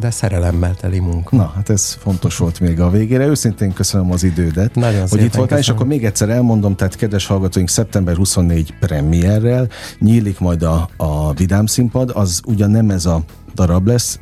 [0.00, 1.36] de szerelemmel teli munka.
[1.36, 3.26] Na, hát ez fontos volt még a végére.
[3.26, 7.26] Őszintén köszönöm az idődet, Nagyon hogy itt voltál, és akkor még egyszer elmondom, tehát kedves
[7.26, 9.68] hallgatóink, szeptember 24 premierrel
[9.98, 13.22] nyílik majd a, a Vidám színpad, az ugyan nem ez a
[13.54, 14.18] darab lesz,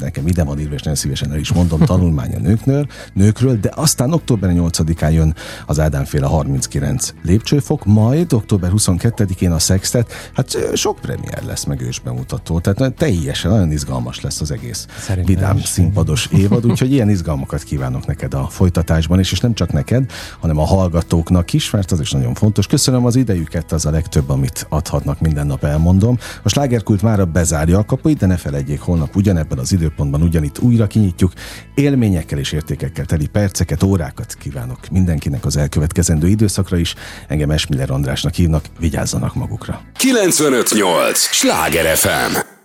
[0.00, 3.70] nekem ide van írva, és nagyon szívesen el is mondom, tanulmány a nőknől, nőkről, de
[3.74, 5.34] aztán október 8-án jön
[5.66, 11.98] az Ádámféle 39 lépcsőfok, majd október 22-én a Sextet, hát sok premier lesz meg ős
[11.98, 17.62] bemutató, tehát teljesen nagyon izgalmas lesz az egész Szerintem vidám színpados évad, úgyhogy ilyen izgalmakat
[17.62, 20.10] kívánok neked a folytatásban, és, és nem csak neked,
[20.40, 22.66] hanem a hallgatóknak is, mert az is nagyon fontos.
[22.66, 26.18] Köszönöm az idejüket, az a legtöbb, amit adhatnak minden nap, elmondom.
[26.42, 30.58] A slágerkult már bezárja a kapuit, de ne felejtjék hétvég holnap ugyanebben az időpontban ugyanitt
[30.58, 31.32] újra kinyitjuk.
[31.74, 36.94] Élményekkel és értékekkel teli perceket, órákat kívánok mindenkinek az elkövetkezendő időszakra is.
[37.28, 39.80] Engem Esmiller Andrásnak hívnak, vigyázzanak magukra.
[39.96, 41.18] 958!
[41.18, 42.55] Sláger FM!